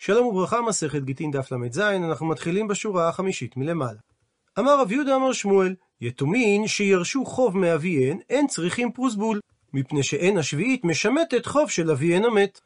שלום 0.00 0.26
וברכה, 0.26 0.62
מסכת 0.62 1.02
גיטין 1.02 1.30
דף 1.30 1.52
ל"ז, 1.52 1.78
אנחנו 1.78 2.26
מתחילים 2.26 2.68
בשורה 2.68 3.08
החמישית 3.08 3.56
מלמעלה. 3.56 3.98
אמר 4.58 4.80
רב 4.80 4.92
יהודה 4.92 5.16
אמר 5.16 5.32
שמואל, 5.32 5.74
יתומין 6.00 6.66
שירשו 6.66 7.24
חוב 7.24 7.58
מאביהן, 7.58 8.18
אין 8.30 8.46
צריכים 8.46 8.92
פרוסבול, 8.92 9.40
מפני 9.72 10.02
שאין 10.02 10.38
השביעית 10.38 10.84
משמטת 10.84 11.46
חוב 11.46 11.70
של 11.70 11.90
אביהן 11.90 12.24
המת. 12.24 12.60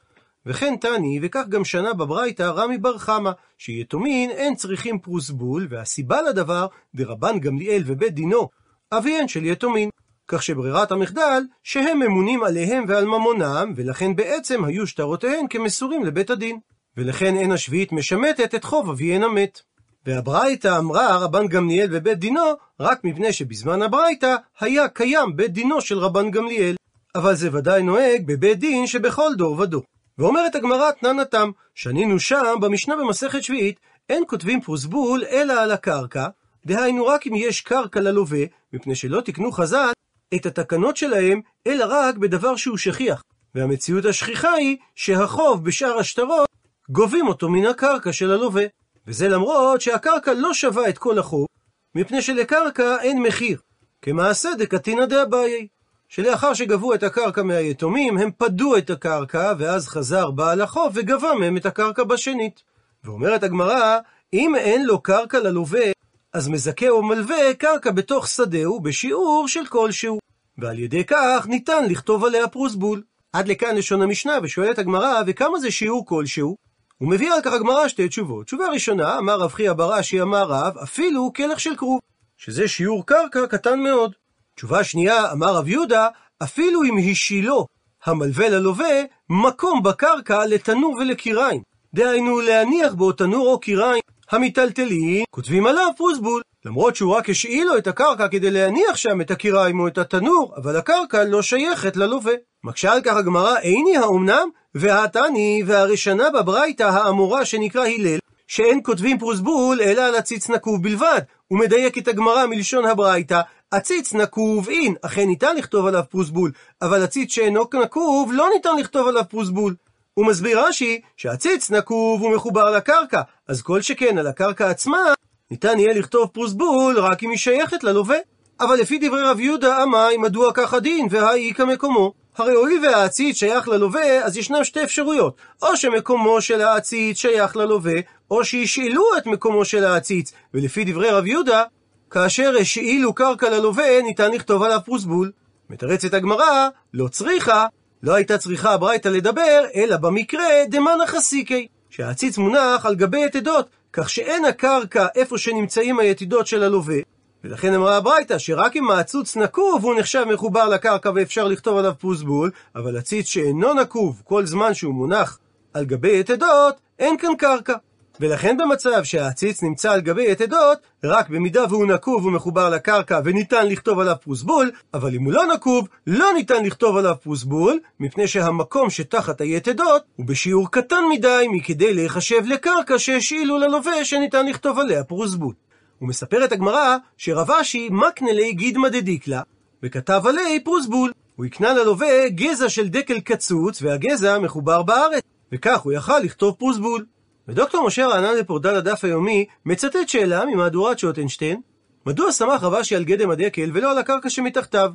וכן 0.47 0.77
תני, 0.77 1.21
וכך 1.23 1.45
גם 1.49 1.65
שנה 1.65 1.93
בברייתא 1.93 2.43
רמי 2.43 2.79
בר 2.79 2.98
חמא, 2.98 3.30
שיתומין 3.59 4.30
אין 4.30 4.55
צריכים 4.55 4.99
פרוסבול, 4.99 5.67
והסיבה 5.71 6.23
לדבר, 6.23 6.67
דרבן 6.95 7.39
גמליאל 7.41 7.83
ובית 7.87 8.14
דינו, 8.14 8.49
אביהן 8.93 9.29
של 9.29 9.45
יתומין. 9.45 9.89
כך 10.29 10.43
שברירת 10.43 10.93
המחדל, 10.93 11.43
שהם 11.62 11.99
ממונים 11.99 12.43
עליהם 12.45 12.85
ועל 12.89 13.05
ממונם, 13.05 13.73
ולכן 13.77 14.17
בעצם 14.17 14.64
היו 14.64 14.87
שטרותיהן 14.87 15.46
כמסורים 15.51 16.05
לבית 16.05 16.30
הדין. 16.30 16.59
ולכן 16.96 17.36
אין 17.36 17.52
השביעית 17.52 17.93
משמטת 17.93 18.55
את 18.55 18.64
חוב 18.64 18.91
אביהן 18.91 19.23
המת. 19.23 19.60
והברייתא 20.06 20.78
אמרה 20.78 21.16
רבן 21.16 21.46
גמליאל 21.46 21.88
ובית 21.92 22.19
דינו, 22.19 22.52
רק 22.80 23.05
מפני 23.05 23.33
שבזמן 23.33 23.83
הברייתא 23.83 24.37
היה 24.60 24.88
קיים 24.88 25.36
בית 25.36 25.52
דינו 25.52 25.80
של 25.80 25.98
רבן 25.98 26.30
גמליאל. 26.30 26.74
אבל 27.14 27.34
זה 27.34 27.48
ודאי 27.52 27.83
נוהג 27.83 28.27
בבית 28.27 28.59
דין 28.59 28.86
שבכל 28.86 29.30
דור 29.36 29.60
ודור. 29.60 29.83
ואומרת 30.19 30.55
הגמרא 30.55 30.91
תם, 31.30 31.50
שנינו 31.74 32.20
שם 32.20 32.55
במשנה 32.60 32.97
במסכת 32.97 33.42
שביעית, 33.42 33.80
אין 34.09 34.24
כותבים 34.27 34.61
פרוסבול 34.61 35.24
אלא 35.30 35.52
על 35.52 35.70
הקרקע, 35.70 36.28
דהיינו 36.66 37.06
רק 37.06 37.27
אם 37.27 37.33
יש 37.36 37.61
קרקע 37.61 38.00
ללווה, 38.00 38.45
מפני 38.72 38.95
שלא 38.95 39.20
תקנו 39.20 39.52
חז"ל 39.52 39.91
את 40.34 40.47
התקנות 40.47 40.97
שלהם, 40.97 41.41
אלא 41.66 41.84
רק 41.88 42.16
בדבר 42.16 42.56
שהוא 42.56 42.77
שכיח. 42.77 43.22
והמציאות 43.55 44.05
השכיחה 44.05 44.52
היא 44.52 44.77
שהחוב 44.95 45.64
בשאר 45.64 45.98
השטרות 45.98 46.48
גובים 46.92 47.28
אותו 47.28 47.48
מן 47.48 47.66
הקרקע 47.66 48.12
של 48.12 48.32
הלווה. 48.32 48.64
וזה 49.06 49.28
למרות 49.28 49.80
שהקרקע 49.80 50.33
לא 50.34 50.55
שווה 50.55 50.89
את 50.89 50.98
כל 50.98 51.19
החוב, 51.19 51.47
מפני 51.94 52.22
שלקרקע 52.22 52.97
אין 53.00 53.22
מחיר. 53.22 53.61
כמעשה 54.03 54.50
דקתינא 54.58 55.06
דאביי. 55.06 55.69
שלאחר 56.08 56.55
שגבו 56.55 56.94
את 56.94 57.02
הקרקע 57.02 57.42
מהיתומים, 57.42 58.19
הם 58.19 58.30
פדו 58.39 58.77
את 58.77 58.91
הקרקע, 58.91 59.52
ואז 59.58 59.89
חזר 59.89 60.30
בעל 60.30 60.61
החוב 60.61 60.92
וגבה 60.94 61.34
מהם 61.34 61.56
את 61.56 61.67
הקרקע 61.67 62.05
בשנית. 62.05 62.62
ואומרת 63.05 63.42
הגמרא, 63.42 63.98
אם 64.33 64.55
אין 64.56 64.86
לו 64.86 65.00
קרקע 65.00 65.39
ללווה, 65.39 65.86
אז 66.33 66.48
מזכה 66.48 66.89
או 66.89 67.02
מלווה 67.02 67.55
קרקע 67.55 67.91
בתוך 67.91 68.28
שדהו 68.28 68.80
בשיעור 68.80 69.48
של 69.48 69.67
כלשהו. 69.67 70.19
ועל 70.58 70.78
ידי 70.78 71.05
כך 71.05 71.47
ניתן 71.48 71.84
לכתוב 71.89 72.24
עליה 72.24 72.48
פרוסבול. 72.48 73.02
עד 73.33 73.48
לכאן 73.48 73.77
לשון 73.77 74.02
המשנה, 74.02 74.39
ושואלת 74.42 74.78
הגמרא, 74.78 75.22
וכמה 75.27 75.58
זה 75.58 75.70
שיעור 75.70 76.06
כלשהו? 76.06 76.72
הוא 77.03 77.11
מביא 77.11 77.33
על 77.33 77.41
כך 77.42 77.53
הגמרא 77.53 77.89
שתי 77.89 78.08
תשובות. 78.08 78.47
תשובה 78.47 78.69
ראשונה, 78.69 79.19
אמר 79.19 79.39
רב 79.39 79.53
חייא 79.53 79.72
ברש"י, 79.72 80.22
אמר 80.22 80.42
רב, 80.42 80.78
אפילו 80.78 81.33
כלך 81.36 81.61
של 81.61 81.77
כרוב, 81.77 82.00
שזה 82.36 82.69
שיעור 82.69 83.06
קרקע 83.06 83.47
קטן 83.47 83.81
מאוד. 83.81 84.12
תשובה 84.56 84.84
שנייה, 84.84 85.33
אמר 85.33 85.55
רב 85.56 85.69
יהודה, 85.69 86.08
אפילו 86.42 86.83
אם 86.83 86.97
השילו 87.11 87.67
המלווה 88.05 88.48
ללווה 88.48 89.03
מקום 89.30 89.83
בקרקע 89.83 90.47
לתנור 90.47 90.95
ולקיריים. 90.95 91.62
דהיינו 91.95 92.41
להניח 92.41 92.95
בו 92.95 93.12
תנור 93.12 93.48
או 93.48 93.61
קיריים 93.61 94.03
המיטלטלים, 94.30 95.25
כותבים 95.30 95.67
עליו 95.67 95.89
פרוסבול. 95.97 96.42
למרות 96.64 96.97
שהוא 96.97 97.14
רק 97.14 97.30
השאיל 97.30 97.67
לו 97.67 97.78
את 97.78 97.86
הקרקע 97.86 98.28
כדי 98.28 98.50
להניח 98.50 98.97
שם 98.97 99.20
את 99.20 99.30
הקיריים 99.30 99.80
או 99.80 99.89
את 99.89 99.98
התנור, 99.98 100.55
אבל 100.56 100.77
הקרקע 100.77 101.25
לא 101.25 101.42
שייכת 101.42 101.97
ללווה. 101.97 102.33
מקשה 102.64 102.92
על 102.92 103.00
כך 103.00 103.17
הגמרא, 103.17 103.58
איני 103.58 103.97
האומנם? 103.97 104.48
והתני, 104.75 105.62
והראשונה 105.67 106.31
בברייתא 106.31 106.83
האמורה 106.83 107.45
שנקרא 107.45 107.87
הלל, 107.87 108.19
שאין 108.48 108.81
כותבים 108.83 109.19
פרוסבול 109.19 109.81
אלא 109.81 110.03
על 110.03 110.14
עציץ 110.14 110.51
נקוב 110.51 110.83
בלבד. 110.83 111.20
הוא 111.48 111.59
מדייק 111.59 111.98
את 111.98 112.09
הגמרא 112.09 112.47
מלשון 112.47 112.84
הברייתא, 112.84 113.41
עציץ 113.70 114.14
נקוב 114.14 114.69
אין, 114.69 114.95
אכן 115.02 115.27
ניתן 115.27 115.57
לכתוב 115.57 115.86
עליו 115.86 116.02
פרוסבול, 116.11 116.52
אבל 116.83 117.02
עציץ 117.02 117.33
שאינו 117.33 117.64
נקוב 117.83 118.33
לא 118.33 118.48
ניתן 118.55 118.77
לכתוב 118.79 119.08
עליו 119.08 119.23
פרוסבול. 119.29 119.74
הוא 120.14 120.27
מסביר 120.27 120.67
רש"י 120.67 121.01
שהציץ 121.17 121.70
נקוב 121.70 122.23
ומחובר 122.23 122.70
לקרקע, 122.70 123.20
אז 123.48 123.63
כל 123.63 123.83
שכן 123.83 124.19
על 124.19 124.27
הקרקע 124.27 124.70
עצמה, 124.70 125.14
ניתן 125.51 125.79
יהיה 125.79 125.95
לכתוב 125.95 126.29
פרוסבול 126.29 126.98
רק 126.98 127.23
אם 127.23 127.30
היא 127.30 127.39
שייכת 127.39 127.85
ללווה. 127.85 128.17
אבל 128.61 128.76
לפי 128.76 128.99
דברי 128.99 129.23
רב 129.23 129.41
יהודה 129.41 129.82
אמי, 129.82 130.17
מדוע 130.17 130.52
כך 130.55 130.75
הדין, 130.75 131.06
והאי 131.11 131.52
כמקומו. 131.56 132.21
הרי 132.37 132.53
הואיל 132.53 132.87
והעציץ 132.87 133.37
שייך 133.37 133.69
ללווה, 133.69 134.25
אז 134.25 134.37
ישנם 134.37 134.65
שתי 134.65 134.85
אפשרויות. 134.85 135.37
או 135.62 135.76
שמקומו 135.76 136.41
של 136.41 136.61
העציץ 136.61 137.19
שייך 137.19 137.56
ללווה, 137.56 137.94
או 138.31 138.44
שהשאילו 138.44 139.05
את 139.19 139.26
מקומו 139.26 139.65
של 139.65 139.85
העציץ. 139.85 140.32
ולפי 140.55 140.85
דברי 140.85 141.11
רב 141.11 141.26
יהודה, 141.26 141.65
כאשר 142.11 142.55
השאילו 142.61 143.12
קרקע 143.12 143.50
ללווה, 143.50 144.03
ניתן 144.03 144.31
לכתוב 144.31 144.62
עליו 144.62 144.79
פרוסבול. 144.85 145.31
מתרצת 145.70 146.15
הגמרא, 146.15 146.69
לא 146.94 147.09
צריכה, 147.09 147.67
לא 148.03 148.15
הייתה 148.15 148.38
צריכה 148.38 148.73
הברייתא 148.73 149.09
לדבר, 149.09 149.64
אלא 149.75 149.97
במקרה 149.97 150.47
דמנא 150.69 151.06
חסיקי, 151.06 151.67
שהעציץ 151.91 152.38
מונח 152.38 152.87
על 152.87 152.94
גבי 152.94 153.25
יתדות, 153.25 153.67
כך 153.93 154.11
שאין 154.11 154.44
הקרקע 154.44 155.06
איפה 155.14 155.38
שנמצאים 155.38 155.99
היתידות 155.99 156.47
של 156.47 156.62
הלווה, 156.62 156.97
ולכן 157.44 157.75
אמרה 157.75 157.97
הברייתא 157.97 158.38
שרק 158.38 158.76
אם 158.76 158.91
העצוץ 158.91 159.37
נקוב 159.37 159.85
הוא 159.85 159.94
נחשב 159.99 160.25
מחובר 160.32 160.69
לקרקע 160.69 161.11
ואפשר 161.14 161.49
לכתוב 161.49 161.79
עליו 161.79 161.93
פוסבול, 161.99 162.50
אבל 162.76 162.97
עציץ 162.97 163.26
שאינו 163.26 163.75
נקוב 163.75 164.23
כל 164.25 164.47
זמן 164.47 164.75
שהוא 164.75 164.94
מונח 164.94 165.38
על 165.75 165.85
גבי 165.85 166.20
יתדות, 166.20 166.75
אין 166.99 167.19
כאן 167.19 167.35
קרקע. 167.38 167.75
ולכן 168.20 168.56
במצב 168.56 169.05
שהעציץ 169.05 169.62
נמצא 169.62 169.93
על 169.93 170.00
גבי 170.00 170.31
יתדות, 170.31 170.79
רק 171.05 171.29
במידה 171.29 171.64
והוא 171.70 171.87
נקוב 171.87 172.26
ומחובר 172.26 172.70
לקרקע 172.70 173.20
וניתן 173.25 173.67
לכתוב 173.67 173.99
עליו 173.99 174.14
פרוסבול, 174.23 174.70
אבל 174.94 175.14
אם 175.14 175.25
הוא 175.25 175.32
לא 175.32 175.47
נקוב, 175.55 175.88
לא 176.06 176.26
ניתן 176.35 176.64
לכתוב 176.64 176.97
עליו 176.97 177.14
פרוסבול, 177.23 177.81
מפני 178.00 178.26
שהמקום 178.26 178.91
שתחת 178.91 179.41
היתדות 179.41 180.02
הוא 180.17 180.26
בשיעור 180.26 180.70
קטן 180.70 181.05
מדי 181.11 181.47
מכדי 181.50 181.94
להיחשב 181.94 182.43
לקרקע 182.47 182.99
שהשאילו 182.99 183.58
ללווה 183.58 184.05
שניתן 184.05 184.47
לכתוב 184.47 184.79
עליה 184.79 185.05
פרוסבול. 185.05 185.55
ומספרת 186.02 186.52
הגמרא 186.52 186.96
שרבשי 187.17 187.88
מקנה 187.90 188.32
לי 188.32 188.52
גידמא 188.52 188.88
דדיקלה, 188.88 189.40
וכתב 189.82 190.23
עלי 190.25 190.61
פרוסבול. 190.64 191.12
הוא 191.37 191.46
הקנה 191.46 191.73
ללווה 191.73 192.29
גזע 192.29 192.69
של 192.69 192.88
דקל 192.88 193.20
קצוץ, 193.20 193.82
והגזע 193.82 194.38
מחובר 194.38 194.82
בארץ, 194.82 195.23
וכך 195.52 195.81
הוא 195.81 195.93
יכל 195.93 196.19
לכתוב 196.19 196.55
פרוסבול. 196.55 197.05
ודוקטור 197.49 197.87
משה 197.87 198.06
רענן 198.06 198.37
לפורדל 198.38 198.75
הדף 198.75 199.05
היומי 199.05 199.46
מצטט 199.67 200.08
שאלה 200.08 200.44
ממהדורת 200.44 200.99
שוטנשטיין, 200.99 201.61
מדוע 202.06 202.32
שמח 202.32 202.62
רבשי 202.62 202.96
על 202.96 203.05
גדם 203.05 203.31
הדקל 203.31 203.70
ולא 203.75 203.90
על 203.90 203.99
הקרקע 203.99 204.31
שמתחתיו? 204.31 204.90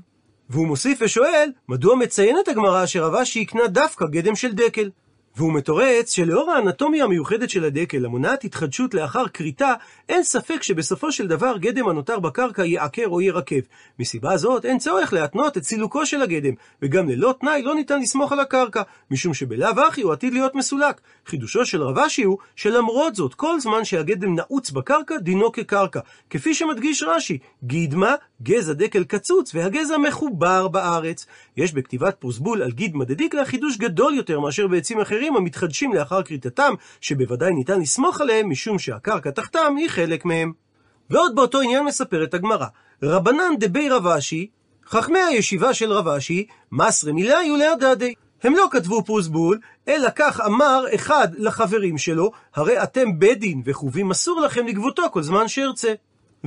והוא 0.50 0.68
מוסיף 0.68 1.00
ושואל, 1.02 1.52
מדוע 1.70 1.96
מציינת 1.96 2.48
הגמרא 2.48 2.86
שרבשי 2.86 3.40
יקנה 3.40 3.68
דווקא 3.68 4.06
גדם 4.06 4.36
של 4.36 4.52
דקל? 4.54 4.90
והוא 5.38 5.54
מתורץ 5.54 6.14
שלאור 6.14 6.52
האנטומיה 6.52 7.04
המיוחדת 7.04 7.50
של 7.50 7.66
הדקל, 7.66 8.06
המונעת 8.06 8.44
התחדשות 8.44 8.94
לאחר 8.94 9.28
כריתה, 9.28 9.74
אין 10.10 10.24
ספק 10.24 10.64
שבסופו 10.64 11.12
של 11.12 11.28
דבר 11.28 11.58
גדם 11.58 11.90
הנותר 11.90 12.20
בקרקע 12.20 12.66
יעקר 12.66 13.06
או 13.08 13.22
ירקב. 13.22 13.60
מסיבה 14.00 14.38
זאת 14.38 14.66
אין 14.66 14.80
צורך 14.80 15.14
להתנות 15.14 15.58
את 15.58 15.64
סילוקו 15.64 16.06
של 16.06 16.22
הגדם, 16.22 16.54
וגם 16.82 17.10
ללא 17.10 17.36
תנאי 17.40 17.62
לא 17.62 17.76
ניתן 17.76 18.02
לסמוך 18.02 18.32
על 18.32 18.40
הקרקע, 18.40 18.82
משום 19.12 19.34
שבלאו 19.34 19.82
הכי 19.88 20.02
הוא 20.02 20.14
עתיד 20.14 20.34
להיות 20.34 20.56
מסולק. 20.56 21.02
חידושו 21.26 21.66
של 21.66 21.84
רבשי 21.84 22.24
הוא 22.24 22.38
שלמרות 22.56 23.16
זאת, 23.16 23.34
כל 23.34 23.60
זמן 23.60 23.86
שהגדם 23.86 24.36
נעוץ 24.36 24.72
בקרקע, 24.72 25.18
דינו 25.18 25.52
כקרקע. 25.52 26.00
כפי 26.30 26.54
שמדגיש 26.54 27.04
רש"י, 27.04 27.38
גידמה, 27.64 28.16
גזע 28.44 28.74
דקל 28.74 29.04
קצוץ, 29.04 29.56
והגזע 29.56 29.98
מחובר 29.98 30.68
בארץ. 30.68 31.26
יש 31.58 31.74
בכתיבת 31.74 32.16
פרוסבול 32.20 32.64
על 32.64 32.72
גידמה 32.72 33.06
דדיקלה 33.06 33.46
חידוש 33.46 33.78
גדול 33.78 34.14
יותר 34.14 34.40
מאשר 34.40 34.68
בעצים 34.68 35.02
אחרים 35.02 35.36
המתחדשים 35.36 35.94
לאחר 35.94 36.24
כריתתם, 36.24 36.74
שבוודאי 37.02 37.54
ניתן 37.54 37.80
לסמוך 37.80 38.22
עליהם, 38.22 38.50
משום 38.50 38.80
שהקרקע 38.80 39.32
תחתם 39.32 39.76
היא 39.78 39.90
חלק 39.90 40.26
מהם. 40.26 40.52
ועוד 41.10 41.36
באותו 41.36 41.62
עניין 41.62 41.86
מספרת 41.86 42.34
הגמרא, 42.34 42.66
רבנן 43.04 43.54
דבי 43.60 43.90
רבשי, 43.90 44.48
חכמי 44.88 45.20
הישיבה 45.20 45.74
של 45.74 45.92
רבשי, 45.92 46.46
מסרי 46.72 47.12
מילי 47.12 47.52
ולהדדי. 47.52 48.14
הם 48.44 48.56
לא 48.56 48.68
כתבו 48.72 49.04
פרוסבול, 49.04 49.60
אלא 49.88 50.10
כך 50.16 50.42
אמר 50.42 50.86
אחד 50.96 51.28
לחברים 51.38 51.98
שלו, 51.98 52.32
הרי 52.56 52.84
אתם 52.84 53.20
בית 53.20 53.40
דין 53.40 53.62
וחובים 53.66 54.12
אסור 54.12 54.42
לכם 54.42 54.68
לגבותו 54.68 55.04
כל 55.12 55.22
זמן 55.22 55.48
שארצה. 55.48 55.94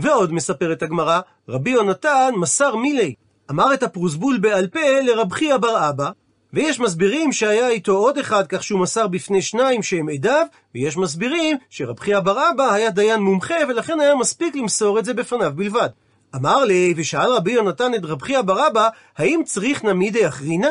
ועוד 0.02 0.32
מספרת 0.32 0.82
הגמרא, 0.82 1.20
רבי 1.48 1.70
יונתן 1.70 2.30
מסר 2.36 2.76
מילי, 2.76 3.14
אמר 3.50 3.74
את 3.74 3.82
הפרוסבול 3.82 4.38
בעל 4.38 4.66
פה 4.66 5.00
לרב 5.02 5.32
חייא 5.32 5.56
בר 5.56 5.88
אבא, 5.88 6.10
ויש 6.52 6.80
מסבירים 6.80 7.32
שהיה 7.32 7.68
איתו 7.68 7.92
עוד 7.92 8.18
אחד, 8.18 8.46
כך 8.46 8.62
שהוא 8.62 8.80
מסר 8.80 9.06
בפני 9.06 9.42
שניים 9.42 9.82
שהם 9.82 10.08
עדיו, 10.08 10.46
ויש 10.74 10.96
מסבירים 10.96 11.56
שרב 11.70 12.00
חייא 12.00 12.20
בר 12.20 12.50
אבא 12.50 12.72
היה 12.72 12.90
דיין 12.90 13.20
מומחה, 13.20 13.54
ולכן 13.68 14.00
היה 14.00 14.14
מספיק 14.14 14.56
למסור 14.56 14.98
את 14.98 15.04
זה 15.04 15.14
בפניו 15.14 15.52
בלבד. 15.54 15.88
אמר 16.34 16.64
לי, 16.64 16.94
ושאל 16.96 17.32
רבי 17.32 17.52
יונתן 17.52 17.94
את 17.94 18.04
רב 18.04 18.22
חייא 18.22 18.42
בר 18.42 18.66
אבא, 18.66 18.88
האם 19.18 19.40
צריך 19.44 19.84
נמידי 19.84 20.28
אחרינה? 20.28 20.68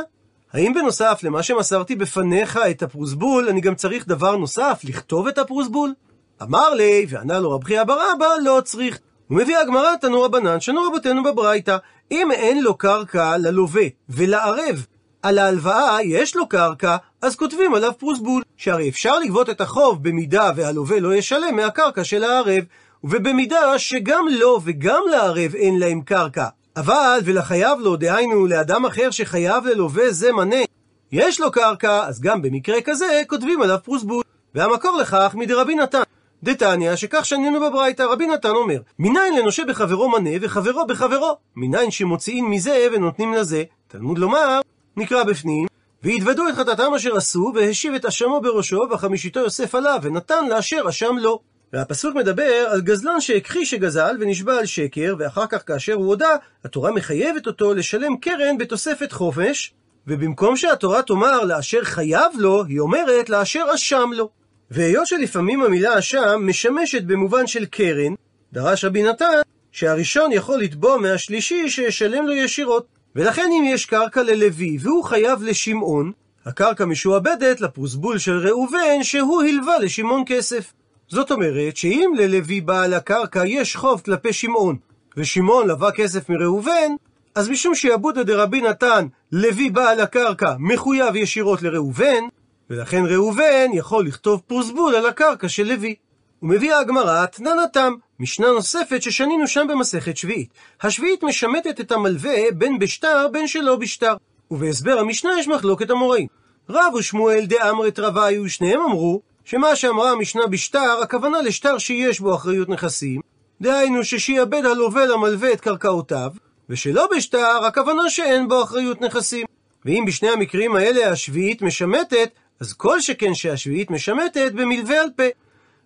האם 0.53 0.73
בנוסף 0.73 1.19
למה 1.23 1.43
שמסרתי 1.43 1.95
בפניך 1.95 2.59
את 2.71 2.83
הפרוסבול, 2.83 3.49
אני 3.49 3.61
גם 3.61 3.75
צריך 3.75 4.07
דבר 4.07 4.35
נוסף, 4.35 4.81
לכתוב 4.83 5.27
את 5.27 5.37
הפרוסבול? 5.37 5.93
אמר 6.41 6.73
לי, 6.73 7.05
וענה 7.09 7.39
לו 7.39 7.51
רב 7.51 7.63
חייא 7.63 7.83
בר 7.83 7.99
אבא, 8.15 8.27
לא 8.43 8.61
צריך. 8.65 8.99
הוא 9.29 9.37
מביא 9.37 9.57
הגמרא 9.57 9.95
תנו 9.95 10.21
רבנן, 10.21 10.59
שנו 10.59 10.83
רבותינו 10.83 11.23
בברייתא. 11.23 11.77
אם 12.11 12.31
אין 12.31 12.63
לו 12.63 12.77
קרקע 12.77 13.37
ללווה 13.37 13.83
ולערב 14.09 14.85
על 15.23 15.37
ההלוואה 15.37 15.97
יש 16.03 16.35
לו 16.35 16.49
קרקע, 16.49 16.97
אז 17.21 17.35
כותבים 17.35 17.73
עליו 17.73 17.91
פרוסבול. 17.97 18.43
שהרי 18.57 18.89
אפשר 18.89 19.19
לגבות 19.19 19.49
את 19.49 19.61
החוב 19.61 20.03
במידה 20.03 20.51
והלווה 20.55 20.99
לא 20.99 21.15
ישלם 21.15 21.55
מהקרקע 21.55 22.03
של 22.03 22.23
הערב, 22.23 22.63
ובמידה 23.03 23.79
שגם 23.79 24.25
לו 24.31 24.59
וגם 24.63 25.03
לערב 25.11 25.55
אין 25.55 25.79
להם 25.79 26.01
קרקע. 26.01 26.47
אבל 26.77 27.19
ולחייב 27.25 27.79
לו, 27.79 27.95
דהיינו 27.95 28.47
לאדם 28.47 28.85
אחר 28.85 29.11
שחייב 29.11 29.65
ללווה 29.65 30.11
זה 30.11 30.31
מנה, 30.31 30.63
יש 31.11 31.39
לו 31.39 31.51
קרקע, 31.51 32.07
אז 32.07 32.21
גם 32.21 32.41
במקרה 32.41 32.81
כזה 32.81 33.21
כותבים 33.27 33.61
עליו 33.61 33.77
פרוסבול. 33.83 34.23
והמקור 34.55 34.97
לכך 34.97 35.31
מדרבי 35.35 35.75
נתן. 35.75 36.01
דתניא, 36.43 36.95
שכך 36.95 37.25
שנינו 37.25 37.59
בברייתא, 37.59 38.03
רבי 38.03 38.27
נתן 38.27 38.49
אומר, 38.49 38.79
מניין 38.99 39.33
לנושה 39.35 39.65
בחברו 39.65 40.09
מנה 40.09 40.29
וחברו 40.41 40.85
בחברו? 40.87 41.37
מניין 41.55 41.91
שמוציאים 41.91 42.51
מזה 42.51 42.87
ונותנים 42.93 43.33
לזה? 43.33 43.63
תלמוד 43.87 44.17
לומר, 44.17 44.59
נקרא 44.97 45.23
בפנים, 45.23 45.67
והתוודו 46.03 46.47
את 46.49 46.55
חטאתם 46.55 46.93
אשר 46.95 47.15
עשו, 47.17 47.51
והשיב 47.55 47.93
את 47.93 48.05
אשמו 48.05 48.41
בראשו, 48.41 48.81
וחמישיתו 48.91 49.39
יוסף 49.39 49.75
עליו, 49.75 49.99
ונתן 50.01 50.49
לאשר 50.49 50.81
אשם 50.89 51.15
לו. 51.17 51.39
והפסוק 51.73 52.15
מדבר 52.15 52.67
על 52.71 52.81
גזלן 52.81 53.21
שהכחיש 53.21 53.69
שגזל 53.69 54.17
ונשבע 54.19 54.59
על 54.59 54.65
שקר, 54.65 55.15
ואחר 55.19 55.47
כך 55.49 55.67
כאשר 55.67 55.93
הוא 55.93 56.05
הודה, 56.05 56.35
התורה 56.65 56.91
מחייבת 56.91 57.47
אותו 57.47 57.73
לשלם 57.73 58.17
קרן 58.17 58.57
בתוספת 58.57 59.11
חופש, 59.11 59.73
ובמקום 60.07 60.55
שהתורה 60.55 61.01
תאמר 61.01 61.43
לאשר 61.43 61.83
חייב 61.83 62.31
לו, 62.37 62.63
היא 62.63 62.79
אומרת 62.79 63.29
לאשר 63.29 63.65
אשם 63.75 64.09
לו. 64.13 64.38
והיות 64.71 65.07
שלפעמים 65.07 65.63
המילה 65.63 65.99
אשם 65.99 66.41
משמשת 66.47 67.03
במובן 67.03 67.47
של 67.47 67.65
קרן, 67.65 68.13
דרש 68.53 68.85
רבי 68.85 69.03
נתן 69.03 69.25
שהראשון 69.71 70.31
יכול 70.31 70.59
לתבוע 70.59 70.97
מהשלישי 70.97 71.69
שישלם 71.69 72.27
לו 72.27 72.33
ישירות. 72.33 72.85
ולכן 73.15 73.49
אם 73.59 73.63
יש 73.67 73.85
קרקע 73.85 74.23
ללוי 74.23 74.77
והוא 74.81 75.03
חייב 75.03 75.43
לשמעון, 75.43 76.11
הקרקע 76.45 76.85
משועבדת 76.85 77.61
לפרוסבול 77.61 78.17
של 78.17 78.37
ראובן 78.47 79.03
שהוא 79.03 79.43
הלווה 79.43 79.79
לשמעון 79.79 80.23
כסף. 80.25 80.73
זאת 81.07 81.31
אומרת 81.31 81.77
שאם 81.77 82.11
ללוי 82.17 82.61
בעל 82.61 82.93
הקרקע 82.93 83.45
יש 83.45 83.75
חוב 83.75 84.01
כלפי 84.05 84.33
שמעון, 84.33 84.77
ושמעון 85.17 85.67
לווה 85.67 85.91
כסף 85.91 86.29
מראובן, 86.29 86.91
אז 87.35 87.49
משום 87.49 87.75
שעבודא 87.75 88.23
דרבי 88.23 88.61
נתן, 88.61 89.07
לוי 89.31 89.69
בעל 89.69 89.99
הקרקע 89.99 90.53
מחויב 90.59 91.15
ישירות 91.15 91.61
לראובן, 91.61 92.23
ולכן 92.69 93.03
ראובן 93.05 93.67
יכול 93.73 94.07
לכתוב 94.07 94.41
פרוסבול 94.47 94.95
על 94.95 95.05
הקרקע 95.05 95.49
של 95.49 95.63
לוי. 95.63 95.95
ומביאה 96.43 96.79
הגמרא 96.79 97.25
תננתם, 97.25 97.93
משנה 98.19 98.47
נוספת 98.47 99.01
ששנינו 99.01 99.47
שם 99.47 99.67
במסכת 99.69 100.17
שביעית. 100.17 100.49
השביעית 100.81 101.23
משמטת 101.23 101.79
את 101.79 101.91
המלווה 101.91 102.51
בין 102.53 102.79
בשטר 102.79 103.27
בין 103.31 103.47
שלא 103.47 103.75
בשטר. 103.75 104.15
ובהסבר 104.51 104.99
המשנה 104.99 105.31
יש 105.39 105.47
מחלוקת 105.47 105.89
המוראים. 105.89 106.27
רב 106.69 106.93
ושמואל 106.93 107.45
דאמרת 107.45 107.99
רביו, 107.99 108.49
שניהם 108.49 108.81
אמרו 108.81 109.21
שמה 109.45 109.75
שאמרה 109.75 110.11
המשנה 110.11 110.47
בשטר, 110.47 110.99
הכוונה 111.03 111.41
לשטר 111.41 111.77
שיש 111.77 112.19
בו 112.19 112.35
אחריות 112.35 112.69
נכסים, 112.69 113.21
דהיינו 113.61 114.03
ששיעבד 114.03 114.65
הלווה 114.65 115.05
למלווה 115.05 115.53
את 115.53 115.61
קרקעותיו, 115.61 116.31
ושלא 116.69 117.07
בשטר, 117.15 117.65
הכוונה 117.67 118.09
שאין 118.09 118.47
בו 118.47 118.63
אחריות 118.63 119.01
נכסים. 119.01 119.45
ואם 119.85 120.03
בשני 120.07 120.29
המקרים 120.29 120.75
האלה 120.75 121.11
השביעית 121.11 121.61
משמטת, 121.61 122.29
אז 122.59 122.73
כל 122.73 123.01
שכן 123.01 123.33
שהשביעית 123.33 123.91
משמטת 123.91 124.51
במלווה 124.55 125.01
על 125.01 125.09
פה. 125.15 125.23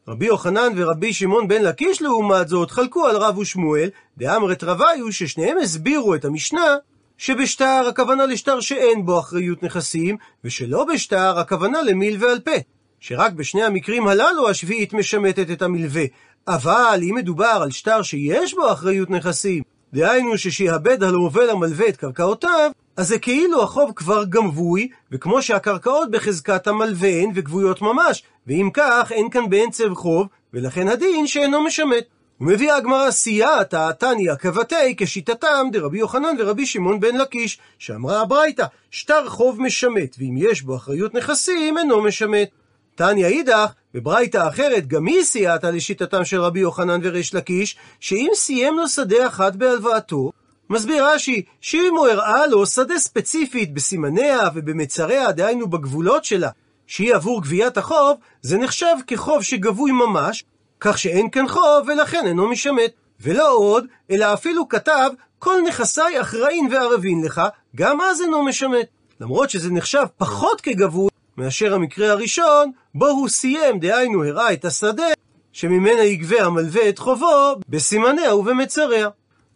רבי 0.07 0.25
יוחנן 0.25 0.73
ורבי 0.75 1.13
שמעון 1.13 1.47
בן 1.47 1.61
לקיש 1.61 2.01
לעומת 2.01 2.47
זאת 2.47 2.71
חלקו 2.71 3.05
על 3.05 3.15
רב 3.15 3.37
ושמואל, 3.37 3.89
דאמרת 4.17 4.63
רביו 4.63 5.11
ששניהם 5.11 5.57
הסבירו 5.57 6.15
את 6.15 6.25
המשנה 6.25 6.75
שבשטר 7.17 7.85
הכוונה 7.89 8.25
לשטר 8.25 8.59
שאין 8.59 9.05
בו 9.05 9.19
אחריות 9.19 9.63
נכסים, 9.63 10.17
ושלא 10.43 10.85
בשטר 10.93 11.39
הכוונה 11.39 11.81
למלווה 11.81 12.31
על 12.31 12.39
פה. 12.39 12.51
שרק 12.99 13.33
בשני 13.33 13.63
המקרים 13.63 14.07
הללו 14.07 14.49
השביעית 14.49 14.93
משמטת 14.93 15.51
את 15.51 15.61
המלווה. 15.61 16.03
אבל 16.47 16.99
אם 17.09 17.15
מדובר 17.15 17.59
על 17.61 17.71
שטר 17.71 18.01
שיש 18.01 18.53
בו 18.53 18.71
אחריות 18.71 19.09
נכסים, 19.09 19.63
דהיינו 19.93 20.37
ששיעבד 20.37 21.03
הלווה 21.03 21.45
למלווה 21.45 21.89
את 21.89 21.97
קרקעותיו, 21.97 22.71
אז 22.97 23.07
זה 23.07 23.19
כאילו 23.19 23.63
החוב 23.63 23.91
כבר 23.95 24.23
גמבוי, 24.25 24.87
וכמו 25.11 25.41
שהקרקעות 25.41 26.11
בחזקת 26.11 26.67
המלווה 26.67 27.09
הן 27.09 27.29
וגבויות 27.35 27.81
ממש, 27.81 28.23
ואם 28.47 28.69
כך 28.73 29.11
אין 29.11 29.29
כאן 29.29 29.49
בעין 29.49 29.71
צב 29.71 29.93
חוב, 29.93 30.27
ולכן 30.53 30.87
הדין 30.87 31.27
שאינו 31.27 31.63
משמט. 31.63 32.03
ומביאה 32.41 32.75
הגמרא 32.75 33.11
סייעתא 33.11 33.91
תניא 33.91 34.35
כבתי 34.35 34.95
כשיטתם 34.97 35.67
דרבי 35.71 35.97
יוחנן 35.97 36.35
ורבי 36.39 36.65
שמעון 36.65 36.99
בן 36.99 37.15
לקיש, 37.15 37.59
שאמרה 37.79 38.21
הברייתא, 38.21 38.65
שטר 38.91 39.29
חוב 39.29 39.61
משמט, 39.61 40.15
ואם 40.19 40.35
יש 40.37 40.61
בו 40.61 40.75
אחריות 40.75 41.13
נכסים 41.13 41.77
אינו 41.77 42.01
משמט. 42.01 42.47
תניא 42.95 43.25
אידך, 43.25 43.71
בברייתא 43.93 44.47
אחרת, 44.47 44.87
גם 44.87 45.05
היא 45.05 45.23
סייעתא 45.23 45.67
לשיטתם 45.67 46.25
של 46.25 46.41
רבי 46.41 46.59
יוחנן 46.59 46.99
וריש 47.03 47.33
לקיש, 47.33 47.75
שאם 47.99 48.29
סיים 48.35 48.77
לו 48.77 48.87
שדה 48.87 49.27
אחת 49.27 49.55
בהלוואתו, 49.55 50.31
מסביר 50.69 51.05
רש"י, 51.07 51.41
שאם 51.61 51.93
הוא 51.97 52.07
הראה 52.07 52.47
לו 52.47 52.65
שדה 52.65 52.99
ספציפית 52.99 53.73
בסימניה 53.73 54.49
ובמצריה, 54.55 55.31
דהיינו 55.31 55.67
בגבולות 55.67 56.25
שלה, 56.25 56.49
שהיא 56.87 57.15
עבור 57.15 57.41
גביית 57.41 57.77
החוב, 57.77 58.17
זה 58.41 58.57
נחשב 58.57 58.95
כחוב 59.07 59.43
שגבוי 59.43 59.91
ממש, 59.91 60.43
כך 60.79 60.97
שאין 60.97 61.29
כאן 61.29 61.47
חוב 61.47 61.87
ולכן 61.87 62.27
אינו 62.27 62.47
משמט. 62.47 62.91
ולא 63.21 63.55
עוד, 63.55 63.85
אלא 64.11 64.33
אפילו 64.33 64.69
כתב, 64.69 65.09
כל 65.39 65.61
נכסיי 65.67 66.21
אחראין 66.21 66.67
וערבין 66.71 67.23
לך, 67.23 67.41
גם 67.75 68.01
אז 68.01 68.21
אינו 68.21 68.43
משמט. 68.43 68.87
למרות 69.19 69.49
שזה 69.49 69.71
נחשב 69.71 70.05
פחות 70.17 70.61
כגבוי 70.61 71.09
מאשר 71.37 71.73
המקרה 71.73 72.11
הראשון, 72.11 72.71
בו 72.95 73.07
הוא 73.07 73.29
סיים, 73.29 73.79
דהיינו 73.79 74.25
הראה 74.25 74.53
את 74.53 74.65
השדה, 74.65 75.07
שממנה 75.51 76.03
יגבה 76.03 76.45
המלווה 76.45 76.89
את 76.89 76.99
חובו, 76.99 77.55
בסימניה 77.69 78.35
ובמצריה. 78.35 79.09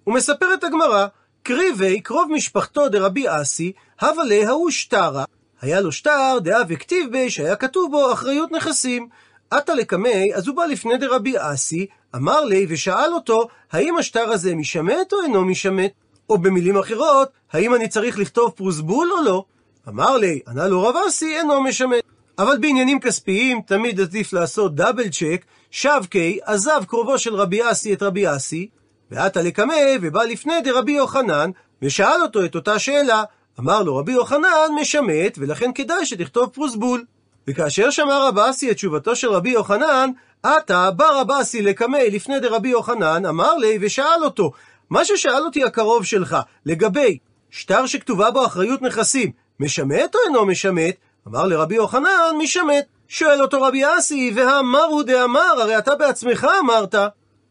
ומספרת 0.08 0.64
הגמרא, 0.64 1.08
קריבי, 1.44 2.02
קרוב 2.02 2.32
משפחתו 2.32 2.90
דרבי 2.90 3.26
אסי, 3.28 3.72
הווה 4.02 4.24
להוא 4.24 4.70
שטרה, 4.70 5.26
היה 5.62 5.82
לו 5.82 5.92
שטר 5.92 6.38
דאה 6.44 6.62
וכתיב 6.68 7.12
בי 7.12 7.30
שהיה 7.30 7.56
כתוב 7.56 7.92
בו 7.92 8.14
אחריות 8.14 8.52
נכסים. 8.52 9.08
עתה 9.52 9.74
לקמי, 9.74 10.34
אז 10.36 10.48
הוא 10.48 10.56
בא 10.56 10.66
לפני 10.66 10.98
דרבי 10.98 11.34
אסי, 11.38 11.86
אמר 12.16 12.46
לי 12.46 12.66
ושאל 12.70 13.14
אותו, 13.14 13.48
האם 13.72 13.98
השטר 13.98 14.32
הזה 14.32 14.56
משמט 14.56 15.14
או 15.14 15.22
אינו 15.24 15.46
משמט? 15.46 15.92
או 16.30 16.38
במילים 16.38 16.78
אחרות, 16.78 17.30
האם 17.52 17.76
אני 17.76 17.88
צריך 17.88 18.20
לכתוב 18.20 18.52
פרוסבול 18.52 19.12
או 19.12 19.24
לא? 19.24 19.44
אמר 19.88 20.18
לי, 20.18 20.40
ענה 20.48 20.68
לו 20.68 20.84
רב 20.84 20.96
אסי, 21.08 21.38
אינו 21.38 21.62
משמט. 21.62 22.04
אבל 22.40 22.58
בעניינים 22.58 23.00
כספיים 23.00 23.62
תמיד 23.62 24.02
עדיף 24.02 24.34
לעשות 24.34 24.76
דאבל 24.76 25.10
צ'ק, 25.10 25.46
שבקי 25.72 26.40
עזב 26.46 26.84
קרובו 26.88 27.18
של 27.18 27.36
רבי 27.36 27.72
אסי 27.72 27.94
את 27.94 28.04
רבי 28.04 28.36
אסי, 28.36 28.70
ועתה 29.12 29.42
לקמי 29.42 29.98
ובא 30.02 30.24
לפני 30.24 30.62
דרבי 30.62 30.92
יוחנן, 30.92 31.52
ושאל 31.82 32.22
אותו 32.22 32.46
את 32.46 32.56
אותה 32.56 32.80
שאלה, 32.80 33.24
אמר 33.60 33.84
לו 33.84 33.98
רבי 33.98 34.12
יוחנן 34.12 34.72
משמט, 34.82 35.38
ולכן 35.38 35.72
כדאי 35.76 36.06
שתכתוב 36.06 36.50
פרוסבול. 36.50 37.04
וכאשר 37.48 37.90
שמע 37.90 38.28
רב 38.28 38.40
אסי 38.40 38.72
את 38.72 38.76
תשובתו 38.76 39.16
של 39.16 39.30
רבי 39.30 39.50
יוחנן, 39.50 40.10
עתה 40.44 40.92
בא 40.92 41.10
רב 41.10 41.32
אסי 41.32 41.62
לקמי 41.62 42.10
לפני 42.10 42.40
דרבי 42.40 42.70
יוחנן, 42.70 43.26
אמר 43.26 43.56
לי 43.56 43.78
ושאל 43.82 44.24
אותו, 44.24 44.52
מה 44.90 45.06
ששאל 45.06 45.44
אותי 45.46 45.64
הקרוב 45.64 46.06
שלך, 46.06 46.38
לגבי 46.66 47.18
שטר 47.50 47.86
שכתובה 47.86 48.32
בו 48.32 48.46
אחריות 48.46 48.82
נכסים, 48.82 49.32
משמט 49.60 50.16
או 50.16 50.20
אינו 50.28 50.46
משמט? 50.46 50.96
אמר 51.28 51.46
לרבי 51.46 51.76
יוחנן, 51.76 52.36
משמט. 52.38 52.86
שואל 53.08 53.42
אותו 53.42 53.62
רבי 53.62 53.84
אסי, 53.98 54.32
והאמר 54.36 54.84
הוא 54.84 55.04
דאמר, 55.04 55.62
הרי 55.62 55.78
אתה 55.78 55.96
בעצמך 55.96 56.48
אמרת, 56.60 56.96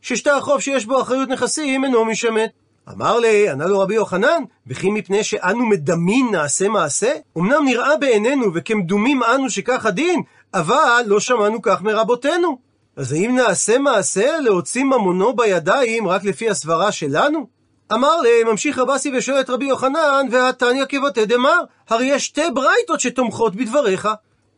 ששטר 0.06 0.40
חוב 0.40 0.60
שיש 0.60 0.86
בו 0.86 1.02
אחריות 1.02 1.28
נכסים 1.28 1.84
אינו 1.84 2.04
משמט. 2.04 2.50
אמר 2.88 3.18
לי, 3.18 3.48
ענה 3.48 3.66
לו 3.66 3.80
רבי 3.80 3.94
יוחנן, 3.94 4.42
וכי 4.66 4.90
מפני 4.90 5.24
שאנו 5.24 5.66
מדמין 5.66 6.28
נעשה 6.32 6.68
מעשה? 6.68 7.12
אמנם 7.38 7.64
נראה 7.64 7.96
בעינינו 7.96 8.46
וכמדומים 8.54 9.22
אנו 9.22 9.50
שכך 9.50 9.86
הדין, 9.86 10.22
אבל 10.54 11.02
לא 11.06 11.20
שמענו 11.20 11.62
כך 11.62 11.82
מרבותינו. 11.82 12.58
אז 12.96 13.12
האם 13.12 13.36
נעשה 13.36 13.78
מעשה 13.78 14.40
להוציא 14.40 14.84
ממונו 14.84 15.36
בידיים 15.36 16.08
רק 16.08 16.24
לפי 16.24 16.50
הסברה 16.50 16.92
שלנו? 16.92 17.46
אמר 17.92 18.20
לי, 18.20 18.44
ממשיך 18.44 18.78
רבסי 18.78 19.10
ושואל 19.16 19.40
את 19.40 19.50
רבי 19.50 19.64
יוחנן, 19.64 20.26
והתניא 20.30 20.84
כבתי 20.88 21.26
דמר, 21.26 21.60
הרי 21.88 22.06
יש 22.06 22.26
שתי 22.26 22.50
ברייתות 22.54 23.00
שתומכות 23.00 23.56
בדבריך. 23.56 24.08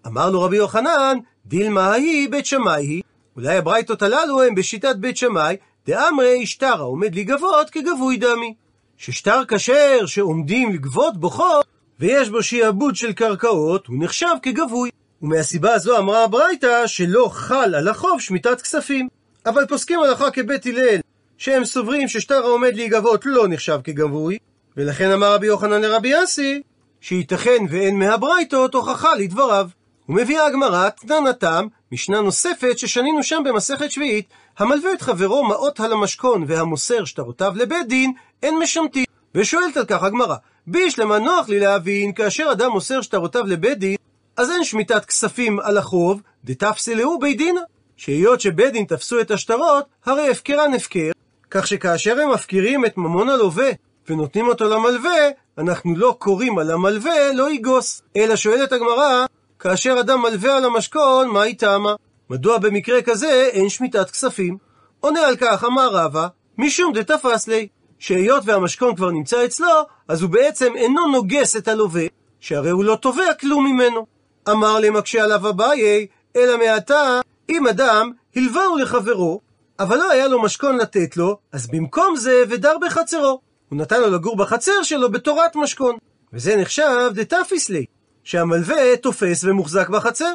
אמר 0.06 0.30
לו 0.30 0.42
רבי 0.42 0.56
יוחנן, 0.56 1.18
דילמה 1.46 1.92
היא 1.92 2.30
בית 2.30 2.46
שמאי 2.46 2.86
היא. 2.86 3.02
אולי 3.38 3.56
הברייתות 3.56 4.02
הללו 4.02 4.42
הם 4.42 4.54
בשיטת 4.54 4.96
בית 4.96 5.16
שמאי, 5.16 5.56
דאמרי 5.86 6.46
שטר 6.46 6.80
העומד 6.80 7.14
לגבות 7.14 7.70
כגבוי 7.70 8.16
דמי. 8.16 8.54
ששטר 8.96 9.42
כשר 9.48 10.06
שעומדים 10.06 10.72
לגבות 10.72 11.16
בו 11.16 11.30
חוב, 11.30 11.62
ויש 12.00 12.28
בו 12.28 12.42
שיעבוד 12.42 12.96
של 12.96 13.12
קרקעות, 13.12 13.86
הוא 13.86 13.96
נחשב 13.98 14.34
כגבוי. 14.42 14.90
ומהסיבה 15.22 15.74
הזו 15.74 15.98
אמרה 15.98 16.24
הברייתא 16.24 16.86
שלא 16.86 17.28
חל 17.32 17.74
על 17.74 17.88
החוב 17.88 18.20
שמיטת 18.20 18.60
כספים. 18.60 19.08
אבל 19.46 19.66
פוסקים 19.66 20.00
הלכה 20.00 20.30
כבית 20.30 20.66
הלל, 20.66 21.00
שהם 21.38 21.64
סוברים 21.64 22.08
ששטר 22.08 22.44
העומד 22.44 22.76
להיגבות 22.76 23.26
לא 23.26 23.48
נחשב 23.48 23.78
כגבוי, 23.84 24.38
ולכן 24.76 25.10
אמר 25.10 25.34
רבי 25.34 25.46
יוחנן 25.46 25.80
לרבי 25.80 26.08
יאסי, 26.08 26.62
שייתכן 27.00 27.64
ואין 27.70 27.98
מהברייתות 27.98 28.74
הוכחה 28.74 29.14
לדבריו. 29.14 29.68
ומביאה 30.08 30.46
הגמרא 30.46 30.88
תננתם, 30.88 31.66
משנה 31.92 32.20
נוספת 32.20 32.78
ששנינו 32.78 33.22
שם 33.22 33.42
במסכת 33.44 33.90
שביעית, 33.90 34.28
המלווה 34.58 34.92
את 34.92 35.02
חברו 35.02 35.44
מעות 35.44 35.80
על 35.80 35.92
המשכון 35.92 36.44
והמוסר 36.46 37.04
שטרותיו 37.04 37.52
לבית 37.56 37.88
דין, 37.88 38.12
אין 38.42 38.58
משמטים. 38.58 39.04
ושואלת 39.34 39.76
על 39.76 39.84
כך 39.84 40.02
הגמרא, 40.02 40.36
בישלמה 40.66 41.18
נוח 41.18 41.48
לי 41.48 41.60
להבין, 41.60 42.12
כאשר 42.12 42.48
אדם 42.52 42.70
מוסר 42.70 43.00
שטרותיו 43.00 43.46
לבית 43.46 43.78
דין, 43.78 43.96
אז 44.36 44.50
אין 44.50 44.64
שמיטת 44.64 45.04
כספים 45.04 45.60
על 45.60 45.78
החוב, 45.78 46.20
דתפסלהו 46.44 47.18
בית 47.18 47.38
דינה. 47.38 47.60
שהיות 47.96 48.40
שבית 48.40 48.72
דין 48.72 48.84
תפסו 48.84 49.20
את 49.20 49.30
השטרות, 49.30 49.84
הרי 50.06 50.30
הפקרן 50.30 50.74
הפקר, 50.74 51.10
כך 51.50 51.66
שכאשר 51.66 52.20
הם 52.20 52.30
מפקירים 52.30 52.84
את 52.84 52.96
ממון 52.96 53.28
הלווה 53.28 53.70
ונותנים 54.08 54.48
אותו 54.48 54.68
למלווה, 54.68 55.28
אנחנו 55.58 55.96
לא 55.96 56.16
קוראים 56.18 56.58
על 56.58 56.70
המלווה 56.70 57.32
לא 57.32 57.50
יגוס. 57.50 58.02
אלא 58.16 58.36
שואלת 58.36 58.72
הגמרא, 58.72 59.26
כאשר 59.58 59.96
אדם 60.00 60.22
מלווה 60.22 60.56
על 60.56 60.64
המשכון, 60.64 61.28
מה 61.28 61.44
איתמה? 61.44 61.94
מדוע 62.30 62.58
במקרה 62.58 63.02
כזה 63.02 63.48
אין 63.52 63.68
שמיטת 63.68 64.10
כספים? 64.10 64.56
עונה 65.00 65.20
על 65.20 65.36
כך, 65.36 65.64
אמר 65.64 65.88
רבא, 65.92 66.26
משום 66.58 66.92
דתפס 66.92 67.48
לי, 67.48 67.68
שהיות 67.98 68.42
והמשכון 68.46 68.96
כבר 68.96 69.10
נמצא 69.10 69.44
אצלו, 69.44 69.82
אז 70.08 70.22
הוא 70.22 70.30
בעצם 70.30 70.72
אינו 70.76 71.06
נוגס 71.06 71.56
את 71.56 71.68
הלווה, 71.68 72.02
שהרי 72.40 72.70
הוא 72.70 72.84
לא 72.84 72.96
תובע 72.96 73.34
כלום 73.40 73.66
ממנו. 73.66 74.06
אמר 74.50 74.80
למקשה 74.80 75.24
עליו 75.24 75.48
אביי, 75.48 76.06
אלא 76.36 76.58
מעתה, 76.58 77.20
אם 77.48 77.66
אדם 77.66 78.12
הלווהו 78.36 78.76
לחברו, 78.76 79.40
אבל 79.78 79.96
לא 79.96 80.10
היה 80.10 80.28
לו 80.28 80.42
משכון 80.42 80.76
לתת 80.76 81.16
לו, 81.16 81.38
אז 81.52 81.66
במקום 81.66 82.16
זה 82.16 82.44
ודר 82.48 82.78
בחצרו. 82.78 83.40
הוא 83.68 83.78
נתן 83.78 84.00
לו 84.00 84.10
לגור 84.10 84.36
בחצר 84.36 84.82
שלו 84.82 85.10
בתורת 85.10 85.56
משכון. 85.56 85.96
וזה 86.32 86.56
נחשב 86.56 87.10
דתפיס 87.14 87.68
לי, 87.68 87.84
שהמלווה 88.28 88.96
תופס 88.96 89.44
ומוחזק 89.44 89.88
בחצר. 89.88 90.32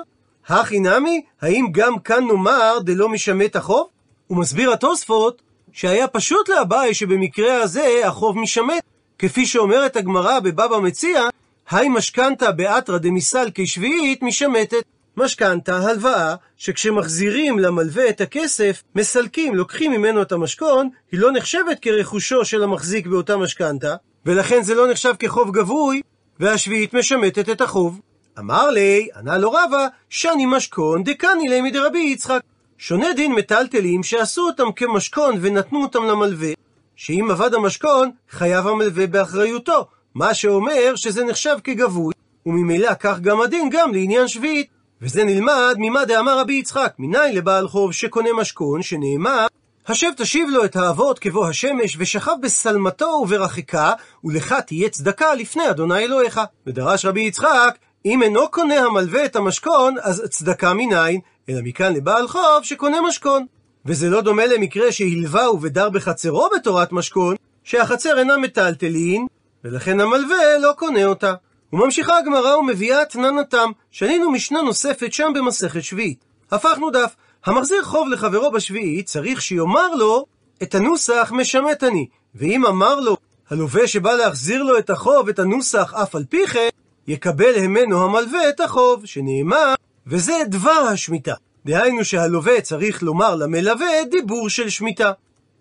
הכי 0.48 0.80
נמי, 0.80 1.22
האם 1.42 1.68
גם 1.72 2.00
כאן 2.00 2.28
נאמר 2.28 2.80
דלא 2.80 3.10
משמט 3.10 3.56
החוב? 3.56 3.88
הוא 4.28 4.38
מסביר 4.38 4.74
התוספות 4.74 5.42
שהיה 5.72 6.08
פשוט 6.08 6.50
לאביי 6.50 6.94
שבמקרה 6.94 7.62
הזה 7.62 8.02
החוב 8.06 8.38
משמט, 8.38 8.84
כפי 9.20 9.46
שאומרת 9.46 9.96
הגמרא 9.96 10.40
בבבא 10.40 10.80
מציע, 10.80 11.22
היי 11.70 11.90
משכנתא 11.90 12.52
באתרא 12.52 12.98
דמיסל 12.98 13.50
כשביעית 13.56 14.24
משמטת. 14.24 14.84
משכנתא, 15.18 15.72
הלוואה, 15.72 16.36
שכשמחזירים 16.58 17.60
למלווה 17.60 18.10
את 18.10 18.22
הכסף, 18.22 18.84
מסלקים, 18.96 19.56
לוקחים 19.56 19.92
ממנו 19.92 20.22
את 20.22 20.32
המשכון, 20.32 20.90
היא 21.12 21.20
לא 21.20 21.32
נחשבת 21.32 21.80
כרכושו 21.82 22.46
של 22.46 22.64
המחזיק 22.64 23.08
באותה 23.08 23.38
משכנתא, 23.38 23.96
ולכן 24.26 24.62
זה 24.64 24.76
לא 24.76 24.92
נחשב 24.92 25.14
כחוב 25.20 25.52
גבוי, 25.52 26.02
והשביעית 26.40 26.94
משמטת 26.94 27.50
את 27.50 27.62
החוב. 27.62 28.02
אמר 28.40 28.70
לי, 28.70 29.08
ענה 29.16 29.38
לו 29.38 29.52
רבא, 29.52 29.88
שאני 30.10 30.46
משכון 30.46 31.04
דקני 31.04 31.50
לי 31.50 31.62
מדרבי 31.62 32.00
יצחק. 32.00 32.42
שונה 32.78 33.14
דין 33.14 33.34
מטלטלים 33.34 34.04
שעשו 34.04 34.42
אותם 34.42 34.72
כמשכון 34.72 35.36
ונתנו 35.42 35.82
אותם 35.84 36.04
למלווה, 36.04 36.52
שאם 36.96 37.32
אבד 37.32 37.54
המשכון, 37.54 38.12
חייב 38.30 38.68
המלווה 38.68 39.08
באחריותו, 39.08 39.88
מה 40.16 40.34
שאומר 40.34 40.96
שזה 40.96 41.24
נחשב 41.24 41.58
כגבוי, 41.64 42.14
וממילא 42.46 42.94
כך 43.00 43.20
גם 43.20 43.42
הדין 43.42 43.70
גם 43.70 43.94
לעניין 43.94 44.28
שביעית. 44.28 44.68
וזה 45.02 45.24
נלמד 45.24 45.76
ממה 45.78 46.06
דאמר 46.06 46.40
רבי 46.40 46.54
יצחק, 46.54 46.94
מניין 47.00 47.36
לבעל 47.36 47.68
חוב 47.68 47.94
שקונה 47.94 48.30
משכון, 48.34 48.82
שנאמר, 48.82 49.48
השב 49.88 50.08
תשיב 50.18 50.50
לו 50.50 50.66
את 50.66 50.76
האבות 50.76 51.20
כבוא 51.20 51.48
השמש, 51.48 51.96
ושכב 52.00 52.32
בשלמתו 52.42 53.06
וברחקה, 53.06 53.92
ולך 54.24 54.54
תהיה 54.54 54.90
צדקה 54.90 55.36
לפני 55.36 55.70
אדוני 55.70 56.04
אלוהיך. 56.04 56.42
ודרש 56.68 57.06
רבי 57.06 57.22
יצחק, 57.22 57.78
אם 58.06 58.24
אינו 58.24 58.52
קונה 58.52 58.80
המלווה 58.80 59.26
את 59.26 59.36
המשכון, 59.36 59.96
אז 60.02 60.24
צדקה 60.30 60.74
מניין, 60.74 61.20
אלא 61.50 61.60
מכאן 61.64 61.94
לבעל 61.94 62.28
חוב 62.28 62.64
שקונה 62.64 62.98
משכון. 63.08 63.46
וזה 63.86 64.10
לא 64.10 64.22
דומה 64.22 64.46
למקרה 64.46 64.92
שהלווה 64.92 65.52
ובדר 65.52 65.90
בחצרו 65.90 66.50
בתורת 66.56 66.92
משכון, 66.92 67.36
שהחצר 67.64 68.20
אינה 68.20 68.38
מטלטלין, 68.38 69.28
ולכן 69.64 70.00
המלווה 70.00 70.58
לא 70.60 70.72
קונה 70.78 71.06
אותה. 71.06 71.34
וממשיכה 71.74 72.18
הגמרא 72.18 72.56
ומביאה 72.56 73.06
תננתם, 73.06 73.72
שנינו 73.92 74.32
משנה 74.32 74.62
נוספת 74.62 75.14
שם 75.14 75.32
במסכת 75.36 75.84
שביעית. 75.84 76.26
הפכנו 76.52 76.90
דף, 76.90 77.16
המחזיר 77.46 77.84
חוב 77.84 78.08
לחברו 78.10 78.52
בשביעית, 78.52 79.06
צריך 79.06 79.42
שיאמר 79.42 79.96
לו 79.96 80.26
את 80.64 80.76
הנוסח 80.76 81.32
משמט 81.36 81.84
אני. 81.84 82.08
ואם 82.36 82.66
אמר 82.66 83.00
לו 83.00 83.18
הלווה 83.50 83.88
שבא 83.88 84.12
להחזיר 84.12 84.64
לו 84.64 84.78
את 84.78 84.90
החוב, 84.90 85.30
את 85.30 85.40
הנוסח 85.40 85.94
אף 85.94 86.16
על 86.16 86.24
פי 86.30 86.48
כן, 86.48 86.70
יקבל 87.08 87.60
ממנו 87.62 88.04
המלווה 88.04 88.50
את 88.50 88.60
החוב, 88.60 89.06
שנאמר, 89.06 89.74
וזה 90.08 90.34
דבר 90.48 90.72
השמיטה. 90.72 91.34
דהיינו 91.66 92.06
שהלווה 92.06 92.62
צריך 92.62 93.04
לומר 93.04 93.36
למלווה 93.36 93.88
דיבור 94.12 94.50
של 94.50 94.70
שמיטה. 94.70 95.12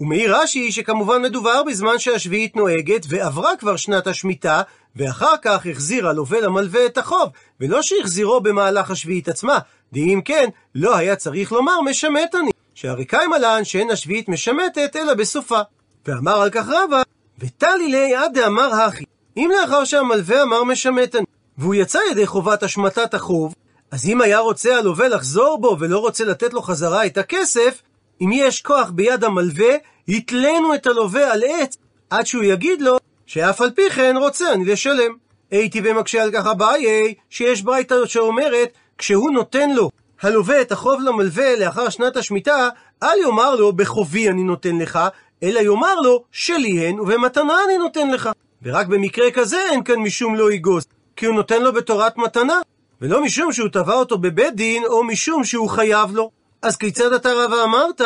ומעיר 0.00 0.36
רש"י 0.36 0.72
שכמובן 0.72 1.22
מדובר 1.22 1.62
בזמן 1.62 1.98
שהשביעית 1.98 2.56
נוהגת 2.56 3.06
ועברה 3.08 3.56
כבר 3.56 3.76
שנת 3.76 4.06
השמיטה, 4.06 4.62
ואחר 4.96 5.34
כך 5.42 5.66
החזיר 5.66 6.08
הלווה 6.08 6.40
למלווה 6.40 6.86
את 6.86 6.98
החוב, 6.98 7.28
ולא 7.60 7.82
שהחזירו 7.82 8.40
במהלך 8.40 8.90
השביעית 8.90 9.28
עצמה, 9.28 9.58
דאם 9.92 10.20
כן, 10.24 10.48
לא 10.74 10.96
היה 10.96 11.16
צריך 11.16 11.52
לומר 11.52 11.80
משמט 11.80 12.34
אני, 12.34 12.50
שהרי 12.74 13.04
קיימה 13.04 13.38
לן 13.38 13.64
שאין 13.64 13.90
השביעית 13.90 14.28
משמטת 14.28 14.96
אלא 14.96 15.14
בסופה. 15.14 15.60
ואמר 16.06 16.42
על 16.42 16.50
כך 16.50 16.68
רבא, 16.68 17.02
וטלי 17.38 17.88
לי 17.88 18.14
עד 18.14 18.38
דאמר 18.38 18.74
הכי, 18.74 19.04
אם 19.36 19.50
לאחר 19.60 19.84
שהמלווה 19.84 20.42
אמר 20.42 20.64
משמט 20.64 21.14
אני, 21.14 21.24
והוא 21.58 21.74
יצא 21.74 21.98
ידי 22.10 22.26
חובת 22.26 22.62
השמטת 22.62 23.14
החוב, 23.14 23.54
אז 23.90 24.06
אם 24.06 24.20
היה 24.20 24.38
רוצה 24.38 24.76
הלווה 24.76 25.08
לחזור 25.08 25.58
בו 25.60 25.76
ולא 25.80 25.98
רוצה 25.98 26.24
לתת 26.24 26.52
לו 26.52 26.62
חזרה 26.62 27.06
את 27.06 27.18
הכסף, 27.18 27.82
אם 28.20 28.30
יש 28.32 28.60
כוח 28.60 28.90
ביד 28.90 29.24
המלווה, 29.24 29.74
התלינו 30.08 30.74
את 30.74 30.86
הלווה 30.86 31.32
על 31.32 31.42
עץ, 31.48 31.76
עד 32.10 32.26
שהוא 32.26 32.44
יגיד 32.44 32.82
לו 32.82 32.96
שאף 33.26 33.60
על 33.60 33.70
פי 33.70 33.90
כן 33.90 34.16
רוצה 34.18 34.52
אני 34.52 34.64
לשלם. 34.64 35.12
הייתי 35.50 35.80
ומקשה 35.84 36.22
על 36.22 36.30
כך 36.32 36.46
אביי, 36.46 37.14
שיש 37.30 37.62
ברייתא 37.62 38.06
שאומרת, 38.06 38.68
כשהוא 39.02 39.30
נותן 39.30 39.70
לו 39.70 39.90
הלווה 40.22 40.60
את 40.60 40.72
החוב 40.72 41.00
למלווה 41.00 41.56
לאחר 41.56 41.88
שנת 41.88 42.16
השמיטה, 42.16 42.68
אל 43.02 43.18
יאמר 43.18 43.54
לו 43.54 43.72
בחובי 43.72 44.28
אני 44.28 44.42
נותן 44.42 44.78
לך, 44.78 44.98
אלא 45.42 45.60
יאמר 45.60 46.00
לו 46.00 46.24
שלי 46.32 46.86
הן 46.86 47.00
ובמתנה 47.00 47.56
אני 47.66 47.78
נותן 47.78 48.10
לך. 48.10 48.30
ורק 48.62 48.86
במקרה 48.86 49.30
כזה 49.30 49.58
אין 49.70 49.84
כאן 49.84 49.94
משום 49.94 50.34
לא 50.34 50.52
יגוס, 50.52 50.84
כי 51.16 51.26
הוא 51.26 51.34
נותן 51.34 51.62
לו 51.62 51.72
בתורת 51.72 52.16
מתנה, 52.16 52.60
ולא 53.00 53.22
משום 53.22 53.52
שהוא 53.52 53.68
תבע 53.68 53.94
אותו 53.94 54.18
בבית 54.18 54.54
דין, 54.54 54.84
או 54.84 55.04
משום 55.04 55.44
שהוא 55.44 55.68
חייב 55.68 56.14
לו. 56.14 56.30
אז 56.62 56.76
כיצד 56.76 57.12
אתה 57.12 57.32
רבה 57.32 57.64
אמרת 57.64 58.00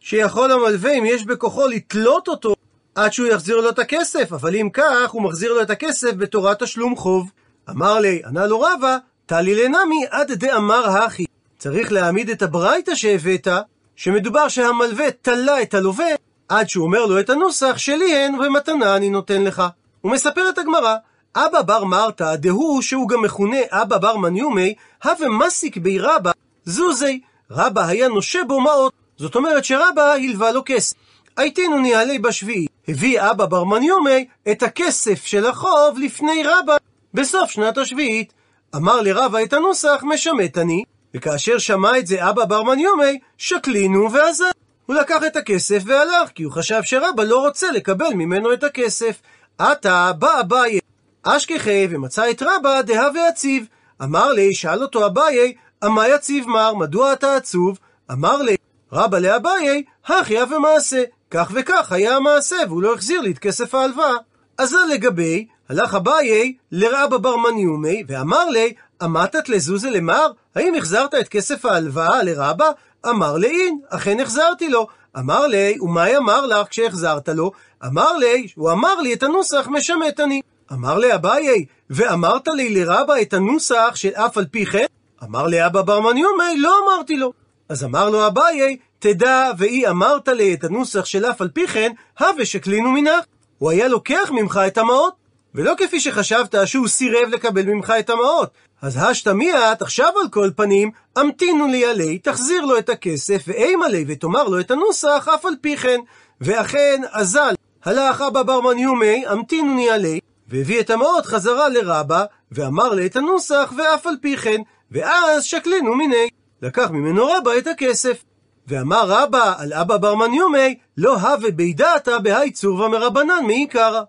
שיכול 0.00 0.52
המלווה, 0.52 0.92
אם 0.92 1.04
יש 1.06 1.24
בכוחו, 1.24 1.66
לתלות 1.66 2.28
אותו 2.28 2.54
עד 2.94 3.12
שהוא 3.12 3.26
יחזיר 3.26 3.60
לו 3.60 3.68
את 3.68 3.78
הכסף, 3.78 4.32
אבל 4.32 4.56
אם 4.56 4.68
כך, 4.72 5.10
הוא 5.10 5.22
מחזיר 5.22 5.52
לו 5.52 5.62
את 5.62 5.70
הכסף 5.70 6.12
בתורת 6.12 6.62
תשלום 6.62 6.96
חוב. 6.96 7.30
אמר 7.70 7.98
לי, 7.98 8.22
ענה 8.26 8.46
לו 8.46 8.60
רבא, 8.60 8.96
טלי 9.30 9.54
לנמי 9.54 10.04
עד 10.10 10.32
דאמר 10.32 10.90
הכי. 10.90 11.24
צריך 11.58 11.92
להעמיד 11.92 12.30
את 12.30 12.42
הברייתא 12.42 12.94
שהבאת, 12.94 13.48
שמדובר 13.96 14.48
שהמלווה 14.48 15.10
תלה 15.10 15.62
את 15.62 15.74
הלווה, 15.74 16.06
עד 16.48 16.68
שהוא 16.68 16.84
אומר 16.84 17.06
לו 17.06 17.20
את 17.20 17.30
הנוסח 17.30 17.78
שלי 17.78 18.16
הן 18.16 18.34
ומתנה 18.34 18.96
אני 18.96 19.10
נותן 19.10 19.44
לך. 19.44 19.62
הוא 20.00 20.12
מספר 20.12 20.48
את 20.48 20.58
הגמרא, 20.58 20.96
אבא 21.36 21.62
בר 21.62 21.84
מרתא, 21.84 22.36
דהוא 22.36 22.82
שהוא 22.82 23.08
גם 23.08 23.22
מכונה 23.22 23.56
אבא 23.70 23.98
בר 23.98 24.16
מניומי, 24.16 24.74
הווה 25.04 25.28
מסיק 25.28 25.76
בי 25.76 25.98
רבא, 25.98 26.30
זוזי, 26.64 27.20
רבא 27.50 27.86
היה 27.86 28.08
נושה 28.08 28.44
בו 28.48 28.60
מעות, 28.60 28.92
זאת 29.16 29.34
אומרת 29.34 29.64
שרבא 29.64 30.02
הלווה 30.02 30.52
לו 30.52 30.62
כסף. 30.66 30.96
הייתינו 31.36 31.78
ניהלי 31.78 32.18
בשביעי, 32.18 32.66
הביא 32.88 33.30
אבא 33.30 33.46
בר 33.46 33.64
מניומי 33.64 34.26
את 34.50 34.62
הכסף 34.62 35.24
של 35.24 35.46
החוב 35.46 35.98
לפני 35.98 36.42
רבא, 36.44 36.76
בסוף 37.14 37.50
שנת 37.50 37.78
השביעית. 37.78 38.39
אמר 38.76 39.00
לרבא 39.00 39.38
את 39.42 39.52
הנוסח 39.52 40.02
משמט 40.02 40.58
אני, 40.58 40.82
וכאשר 41.14 41.58
שמע 41.58 41.98
את 41.98 42.06
זה 42.06 42.28
אבא 42.28 42.44
בר 42.44 42.62
מניומי, 42.62 43.18
שקלינו 43.38 44.12
ועזב. 44.12 44.44
הוא 44.86 44.96
לקח 44.96 45.22
את 45.26 45.36
הכסף 45.36 45.82
והלך, 45.86 46.30
כי 46.34 46.42
הוא 46.42 46.52
חשב 46.52 46.80
שרבא 46.82 47.22
לא 47.22 47.46
רוצה 47.46 47.70
לקבל 47.70 48.14
ממנו 48.14 48.52
את 48.52 48.64
הכסף. 48.64 49.20
עתה 49.58 50.12
בא 50.18 50.40
אביי 50.40 50.78
אשכחי 51.22 51.86
ומצא 51.90 52.30
את 52.30 52.42
רבא 52.42 52.82
דהווה 52.82 53.28
הציב. 53.28 53.66
אמר 54.02 54.32
לי, 54.32 54.54
שאל 54.54 54.82
אותו 54.82 55.06
אביי, 55.06 55.54
אמה 55.84 56.08
יציב 56.08 56.48
מר, 56.48 56.74
מדוע 56.74 57.12
אתה 57.12 57.36
עצוב? 57.36 57.78
אמר 58.10 58.42
לי, 58.42 58.56
רבא 58.92 59.18
לאביי, 59.18 59.82
הכי 60.06 60.40
הווה 60.40 60.58
מעשה. 60.58 61.02
כך 61.30 61.50
וכך 61.54 61.92
היה 61.92 62.16
המעשה, 62.16 62.56
והוא 62.68 62.82
לא 62.82 62.94
החזיר 62.94 63.20
לי 63.20 63.30
את 63.30 63.38
כסף 63.38 63.74
ההלוואה. 63.74 64.14
אז 64.58 64.70
זה 64.70 64.76
לגבי 64.92 65.46
הלך 65.70 65.94
אביי 65.94 66.54
לרבא 66.72 67.16
בר 67.16 67.36
מניומי, 67.36 68.02
ואמר 68.08 68.48
לי, 68.48 68.72
אמתת 69.04 69.48
לזוזה 69.48 69.90
למר? 69.90 70.26
האם 70.54 70.74
החזרת 70.74 71.14
את 71.14 71.28
כסף 71.28 71.64
ההלוואה 71.64 72.22
לרבא? 72.22 72.70
אמר 73.08 73.36
לי, 73.36 73.48
אין, 73.48 73.80
אכן 73.88 74.20
החזרתי 74.20 74.68
לו. 74.68 74.86
אמר 75.18 75.46
לי, 75.46 75.78
ומה 75.80 76.16
אמר 76.16 76.46
לך 76.46 76.68
כשהחזרת 76.68 77.28
לו? 77.28 77.50
אמר 77.86 78.16
לי, 78.16 78.46
הוא 78.54 78.70
אמר 78.70 79.00
לי 79.00 79.14
את 79.14 79.22
הנוסח 79.22 79.68
משמט 79.70 80.20
אני. 80.20 80.40
אמר 80.72 80.98
לי 80.98 81.14
אביי, 81.14 81.64
ואמרת 81.90 82.48
לי 82.48 82.74
לרבא 82.74 83.14
את 83.22 83.34
הנוסח 83.34 83.92
של 83.94 84.10
אף 84.14 84.38
על 84.38 84.46
פי 84.50 84.66
כן? 84.66 84.86
אמר 85.24 85.46
לי 85.46 85.66
אבא 85.66 85.82
בר 85.82 86.00
מניומי, 86.00 86.56
לא 86.58 86.74
אמרתי 86.84 87.16
לו. 87.16 87.32
אז 87.68 87.84
אמר 87.84 88.10
לו 88.10 88.26
אביי, 88.26 88.76
תדע 88.98 89.50
ואי 89.58 89.88
אמרת 89.88 90.28
לי 90.28 90.54
את 90.54 90.64
הנוסח 90.64 91.04
של 91.04 91.24
אף 91.24 91.40
על 91.40 91.48
פי 91.48 91.66
כן, 91.66 91.92
הווה 92.20 92.44
שקלינו 92.44 92.90
מנך. 92.90 93.24
הוא 93.58 93.70
היה 93.70 93.88
לוקח 93.88 94.30
ממך 94.30 94.60
את 94.66 94.78
המעות. 94.78 95.19
ולא 95.54 95.74
כפי 95.78 96.00
שחשבת 96.00 96.54
שהוא 96.64 96.88
סירב 96.88 97.28
לקבל 97.32 97.62
ממך 97.62 97.92
את 97.98 98.10
המעות. 98.10 98.50
אז 98.82 98.98
השתא 99.00 99.30
מיעט, 99.30 99.82
עכשיו 99.82 100.12
על 100.22 100.28
כל 100.28 100.50
פנים, 100.56 100.90
המתינו 101.16 101.66
לי 101.66 101.84
עלי, 101.84 102.18
תחזיר 102.18 102.64
לו 102.64 102.78
את 102.78 102.88
הכסף, 102.88 103.42
ואימה 103.46 103.88
לי, 103.88 104.04
ותאמר 104.08 104.44
לו 104.44 104.60
את 104.60 104.70
הנוסח, 104.70 105.28
אף 105.34 105.46
על 105.46 105.54
פי 105.60 105.76
כן. 105.76 106.00
ואכן, 106.40 107.02
אזל, 107.12 107.54
הלך 107.84 108.20
אבא 108.20 108.42
בר 108.42 108.60
מניומי, 108.60 109.24
המתינו 109.26 109.76
לי 109.76 109.90
עלי, 109.90 110.20
והביא 110.48 110.80
את 110.80 110.90
המעות 110.90 111.26
חזרה 111.26 111.68
לרבה, 111.68 112.24
ואמר 112.52 112.88
לי 112.88 113.06
את 113.06 113.16
הנוסח, 113.16 113.72
ואף 113.76 114.06
על 114.06 114.14
פי 114.22 114.36
כן, 114.36 114.60
ואז 114.90 115.44
שקלינו 115.44 115.94
מיני. 115.94 116.28
לקח 116.62 116.90
ממנו 116.90 117.26
רבה 117.26 117.58
את 117.58 117.66
הכסף. 117.66 118.24
ואמר 118.66 119.04
רבא 119.06 119.54
על 119.58 119.72
אבא 119.72 119.96
בר 119.96 120.14
מניומי, 120.14 120.78
לא 120.96 121.14
הווה 121.16 121.50
בידעתא 121.50 122.18
בהאי 122.18 122.50
צורבא 122.50 122.88
מרבנן 122.88 123.44
מעיקרא. 123.46 124.02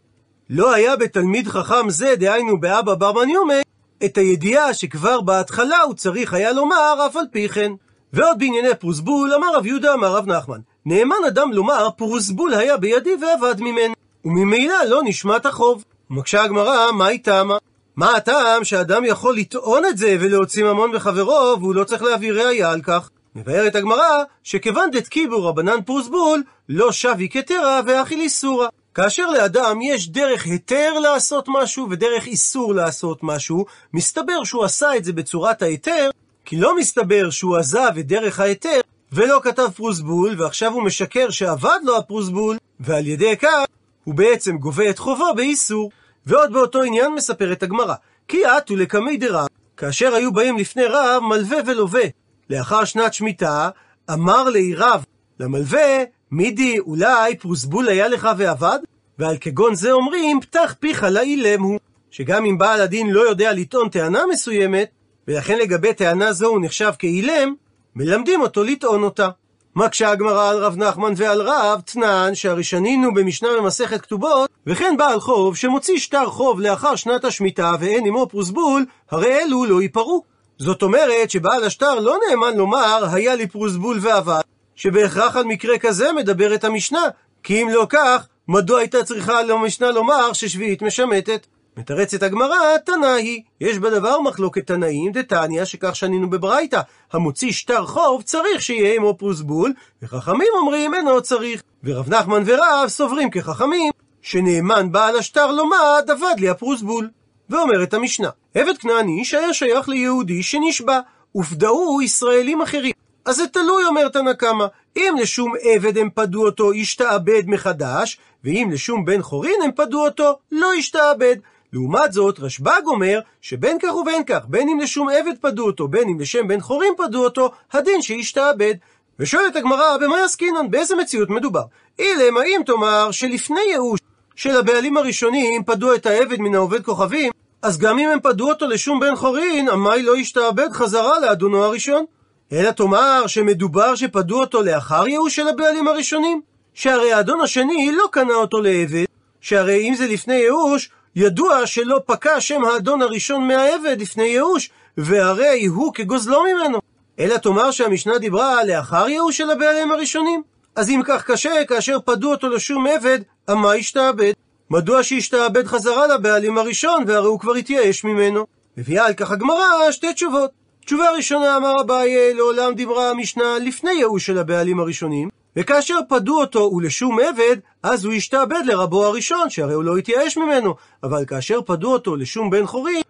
לא 0.54 0.74
היה 0.74 0.96
בתלמיד 0.96 1.48
חכם 1.48 1.90
זה, 1.90 2.14
דהיינו 2.16 2.60
באבא 2.60 2.96
בר 2.96 3.12
מניומי, 3.12 3.62
את 4.06 4.18
הידיעה 4.18 4.74
שכבר 4.74 5.22
בהתחלה 5.22 5.82
הוא 5.82 5.94
צריך 5.94 6.34
היה 6.34 6.52
לומר 6.52 7.06
אף 7.06 7.16
על 7.16 7.26
פי 7.32 7.50
כן. 7.50 7.72
ועוד 8.14 8.40
בענייני 8.40 8.76
פרוסבול, 8.80 9.34
אמר 9.34 9.56
רב 9.56 9.66
יהודה 9.66 9.94
אמר 9.94 10.16
רב 10.16 10.28
נחמן, 10.28 10.60
נאמן 10.86 11.16
אדם 11.28 11.54
לומר 11.54 11.90
פרוסבול 11.98 12.54
היה 12.54 12.78
בידי 12.78 13.16
ואבד 13.22 13.62
ממנו, 13.62 13.94
וממילא 14.26 14.84
לא 14.84 15.02
נשמט 15.04 15.46
החוב. 15.46 15.84
ומקשה 16.10 16.44
הגמרא, 16.44 16.92
מה 16.92 17.10
איתמה? 17.10 17.58
מה 17.96 18.16
הטעם 18.16 18.64
שאדם 18.64 19.06
יכול 19.06 19.36
לטעון 19.36 19.86
את 19.86 19.98
זה 19.98 20.18
ולהוציא 20.20 20.64
ממון 20.64 20.92
בחברו, 20.92 21.56
והוא 21.60 21.76
לא 21.76 21.84
צריך 21.84 22.04
להביא 22.04 22.32
ראייה 22.32 22.72
על 22.72 22.82
כך? 22.82 23.10
מבארת 23.36 23.76
הגמרא, 23.76 24.24
שכיוון 24.44 24.92
דתקיבו 24.92 25.46
רבנן 25.46 25.82
פרוסבול, 25.86 26.44
לא 26.70 26.92
שבי 26.92 27.30
כתרה 27.30 27.82
ואכיל 27.86 28.20
איסורה. 28.20 28.68
כאשר 28.96 29.30
לאדם 29.30 29.82
יש 29.82 30.10
דרך 30.10 30.46
היתר 30.46 31.00
לעשות 31.00 31.46
משהו 31.48 31.88
ודרך 31.90 32.26
איסור 32.26 32.74
לעשות 32.74 33.20
משהו, 33.24 33.66
מסתבר 33.94 34.44
שהוא 34.44 34.64
עשה 34.64 34.96
את 34.96 35.04
זה 35.04 35.14
בצורת 35.14 35.62
ההיתר, 35.62 36.10
כי 36.46 36.58
לא 36.58 36.78
מסתבר 36.78 37.30
שהוא 37.30 37.58
עזב 37.58 37.92
את 38.00 38.08
דרך 38.08 38.40
ההיתר 38.40 38.80
ולא 39.12 39.40
כתב 39.44 39.68
פרוסבול, 39.76 40.42
ועכשיו 40.42 40.74
הוא 40.74 40.84
משקר 40.84 41.30
שאבד 41.30 41.80
לו 41.84 41.98
הפרוסבול, 41.98 42.58
ועל 42.80 43.08
ידי 43.08 43.38
כך 43.38 43.66
הוא 44.04 44.16
בעצם 44.16 44.58
גובה 44.58 44.90
את 44.90 45.00
חובו 45.00 45.34
באיסור. 45.36 45.92
ועוד 46.26 46.54
באותו 46.54 46.84
עניין 46.84 47.14
מספרת 47.14 47.64
הגמרא, 47.64 47.96
כי 48.28 48.46
עטו 48.46 48.76
לקמי 48.76 49.18
דרב, 49.18 49.48
כאשר 49.78 50.14
היו 50.14 50.34
באים 50.34 50.58
לפני 50.58 50.84
רב 50.86 51.24
מלווה 51.24 51.58
ולווה. 51.66 52.04
לאחר 52.50 52.86
שנת 52.86 53.14
שמיטה, 53.14 53.70
אמר 54.14 54.50
לי 54.50 54.76
רב 54.76 55.04
למלווה, 55.40 56.04
מידי, 56.32 56.80
אולי 56.80 57.36
פרוסבול 57.36 57.90
היה 57.90 58.08
לך 58.08 58.30
ואבד? 58.38 58.80
ועל 59.20 59.38
כגון 59.42 59.76
זה 59.76 59.92
אומרים, 59.92 60.42
פתח 60.42 60.76
פיך 60.80 61.04
לאילם 61.04 61.62
הוא. 61.62 61.80
שגם 62.12 62.46
אם 62.46 62.58
בעל 62.58 62.82
הדין 62.82 63.10
לא 63.10 63.22
יודע 63.30 63.54
לטעון 63.54 63.90
טענה 63.90 64.24
מסוימת, 64.30 64.90
ולכן 65.28 65.58
לגבי 65.58 65.94
טענה 65.94 66.34
זו 66.34 66.48
הוא 66.48 66.60
נחשב 66.62 66.92
כאילם, 67.00 67.54
מלמדים 67.96 68.42
אותו 68.42 68.64
לטעון 68.64 69.04
אותה. 69.04 69.30
מקשה 69.76 70.12
הגמרא 70.12 70.50
על 70.50 70.58
רב 70.58 70.78
נחמן 70.78 71.14
ועל 71.18 71.42
רב, 71.42 71.82
תנן 71.86 72.36
שהראשנינו 72.36 73.14
במשנה 73.14 73.50
במסכת 73.58 74.02
כתובות, 74.02 74.50
וכן 74.68 74.96
בעל 74.98 75.20
חוב 75.20 75.56
שמוציא 75.56 75.98
שטר 75.98 76.26
חוב 76.26 76.60
לאחר 76.60 76.96
שנת 76.96 77.26
השמיטה 77.26 77.72
ואין 77.80 78.06
עמו 78.06 78.28
פרוסבול, 78.30 78.86
הרי 79.12 79.40
אלו 79.40 79.66
לא 79.66 79.82
ייפרעו. 79.82 80.24
זאת 80.58 80.84
אומרת 80.84 81.30
שבעל 81.30 81.64
השטר 81.64 82.00
לא 82.00 82.18
נאמן 82.30 82.58
לומר, 82.58 83.06
היה 83.12 83.36
לי 83.36 83.48
פרוסבול 83.48 83.98
ועבד, 84.02 84.42
שבהכרח 84.82 85.36
על 85.36 85.44
מקרה 85.44 85.78
כזה 85.78 86.14
מדברת 86.14 86.64
המשנה, 86.64 87.02
כי 87.44 87.62
אם 87.62 87.70
לא 87.70 87.86
כך, 87.90 88.28
מדוע 88.48 88.80
הייתה 88.80 89.04
צריכה 89.04 89.44
למשנה 89.44 89.92
לומר 89.92 90.34
ששביעית 90.34 90.82
משמטת? 90.82 91.48
מתרצת 91.78 92.24
הגמרא, 92.24 92.78
תנא 92.86 93.06
היא. 93.06 93.42
יש 93.62 93.78
בדבר 93.78 94.22
מחלוקת 94.22 94.68
תנאים, 94.68 95.12
דתניא, 95.12 95.66
שכך 95.66 95.96
שנינו 95.96 96.30
בברייתא. 96.30 96.82
המוציא 97.14 97.52
שטר 97.52 97.86
חוב 97.86 98.22
צריך 98.22 98.62
שיהיה 98.62 98.96
עמו 98.96 99.18
פרוסבול, 99.18 99.74
וחכמים 100.02 100.48
אומרים 100.62 100.94
אינו 100.94 101.22
צריך. 101.22 101.64
ורב 101.84 102.14
נחמן 102.14 102.44
ורב 102.46 102.88
סוברים 102.88 103.30
כחכמים, 103.30 103.92
שנאמן 104.22 104.92
בעל 104.92 105.18
השטר 105.18 105.52
לומד, 105.52 106.10
אבד 106.12 106.36
לי 106.40 106.50
הפרוסבול. 106.50 107.10
ואומרת 107.50 107.94
המשנה, 107.94 108.30
עבד 108.56 108.78
כנעני 108.78 109.26
שהיה 109.26 109.54
שייך 109.54 109.90
ליהודי 109.90 110.44
שנשבע, 110.44 111.00
ופדאו 111.36 112.02
ישראלים 112.02 112.62
אחרים. 112.62 113.01
אז 113.26 113.36
זה 113.36 113.48
תלוי, 113.48 113.86
אומר 113.86 114.10
תנא 114.10 114.34
קמא. 114.34 114.66
אם 114.98 115.16
לשום 115.20 115.54
עבד 115.62 115.98
הם 115.98 116.10
פדו 116.14 116.46
אותו, 116.46 116.74
ישתעבד 116.74 117.44
מחדש, 117.48 118.18
ואם 118.44 118.70
לשום 118.74 119.06
בן 119.06 119.22
חורין 119.22 119.62
הם 119.64 119.72
פדו 119.72 120.06
אותו, 120.06 120.38
לא 120.52 120.76
ישתעבד. 120.76 121.36
לעומת 121.74 122.14
זאת, 122.14 122.40
רשב"ג 122.40 122.82
אומר 122.86 123.20
שבין 123.42 123.78
כך 123.82 123.96
ובין 123.96 124.24
כך, 124.24 124.46
בין 124.48 124.70
אם 124.70 124.80
לשום 124.80 125.10
עבד 125.10 125.34
פדו 125.42 125.66
אותו, 125.66 125.88
בין 125.88 126.10
אם 126.10 126.20
לשם 126.20 126.48
בן 126.48 126.60
חורין 126.60 126.94
פדו 126.98 127.24
אותו, 127.24 127.52
הדין 127.74 128.02
שישתעבד. 128.02 128.74
ושואלת 129.20 129.56
הגמרא, 129.56 129.98
במה 129.98 130.18
יסקינן? 130.26 130.72
באיזה 130.72 130.96
מציאות 130.96 131.30
מדובר? 131.30 131.64
אילם, 132.00 132.38
האם 132.38 132.62
תאמר 132.66 133.12
שלפני 133.12 133.62
ייאוש 133.70 134.00
של 134.36 134.58
הבעלים 134.58 134.98
הראשונים 134.98 135.64
פדו 135.64 135.96
את 135.96 136.06
העבד 136.06 136.40
מן 136.40 136.56
העובד 136.56 136.84
כוכבים, 136.84 137.32
אז 137.62 137.78
גם 137.78 138.00
אם 138.00 138.10
הם 138.10 138.20
פדו 138.20 138.50
אותו 138.50 138.68
לשום 138.68 139.00
בן 139.00 139.16
חורין, 139.16 139.70
עמי 139.70 140.02
לא 140.04 140.18
ישתעבד 140.18 140.72
חזרה 140.72 141.20
לאדונו 141.20 141.64
הראשון? 141.64 142.06
אלא 142.52 142.72
תאמר 142.72 143.28
שמדובר 143.28 143.96
שפדו 143.96 144.40
אותו 144.40 144.64
לאחר 144.64 145.08
ייאוש 145.08 145.36
של 145.36 145.48
הבעלים 145.48 145.88
הראשונים? 145.88 146.42
שהרי 146.74 147.14
האדון 147.14 147.42
השני 147.42 147.92
לא 147.92 148.04
קנה 148.12 148.34
אותו 148.34 148.62
לעבד, 148.62 149.06
שהרי 149.42 149.90
אם 149.90 149.96
זה 149.96 150.08
לפני 150.08 150.36
ייאוש, 150.36 150.90
ידוע 151.16 151.68
שלא 151.68 152.00
פקע 152.06 152.42
שם 152.42 152.66
האדון 152.66 153.02
הראשון 153.02 153.48
מהעבד 153.48 154.02
לפני 154.02 154.24
ייאוש, 154.24 154.70
והרי 154.98 155.66
הוא 155.66 155.94
כגוזלו 155.94 156.44
ממנו. 156.44 156.80
אלא 157.20 157.38
תאמר 157.38 157.72
שהמשנה 157.72 158.18
דיברה 158.18 158.64
לאחר 158.64 159.10
ייאוש 159.10 159.38
של 159.38 159.50
הבעלים 159.50 159.92
הראשונים. 159.92 160.42
אז 160.76 160.90
אם 160.90 161.02
כך 161.06 161.24
קשה, 161.24 161.66
כאשר 161.68 161.98
פדו 162.06 162.32
אותו 162.32 162.50
לשום 162.50 162.88
עבד, 162.88 163.20
אמה 163.52 163.76
ישתעבד? 163.76 164.34
מדוע 164.70 165.04
שישתעבד 165.04 165.68
חזרה 165.68 166.08
לבעלים 166.08 166.58
הראשון, 166.58 167.04
והרי 167.08 167.28
הוא 167.28 167.40
כבר 167.40 167.54
התייאש 167.54 168.04
ממנו? 168.04 168.46
מביאה 168.78 169.06
על 169.06 169.14
כך 169.14 169.32
הגמרא 169.32 169.92
שתי 169.92 170.14
תשובות. 170.14 170.61
תשובה 170.86 171.12
ראשונה 171.12 171.58
אמר 171.58 171.82
אביי, 171.82 172.34
לעולם 172.34 172.74
דיברה 172.74 173.10
המשנה 173.10 173.60
לפני 173.60 173.92
ייאוש 173.92 174.26
של 174.26 174.38
הבעלים 174.38 174.80
הראשונים, 174.80 175.30
וכאשר 175.56 176.00
פדו 176.10 176.40
אותו 176.42 176.72
ולשום 176.74 177.20
עבד, 177.20 177.58
אז 177.84 178.06
הוא 178.06 178.14
ישתעבד 178.14 178.62
לרבו 178.66 179.06
הראשון, 179.06 179.50
שהרי 179.50 179.74
הוא 179.74 179.84
לא 179.84 179.98
התייאש 179.98 180.38
ממנו. 180.38 180.76
אבל 181.04 181.26
כאשר 181.26 181.60
פדו 181.66 181.94
אותו 181.94 182.16
לשום 182.16 182.50
בן 182.50 182.66
חורי, 182.66 183.02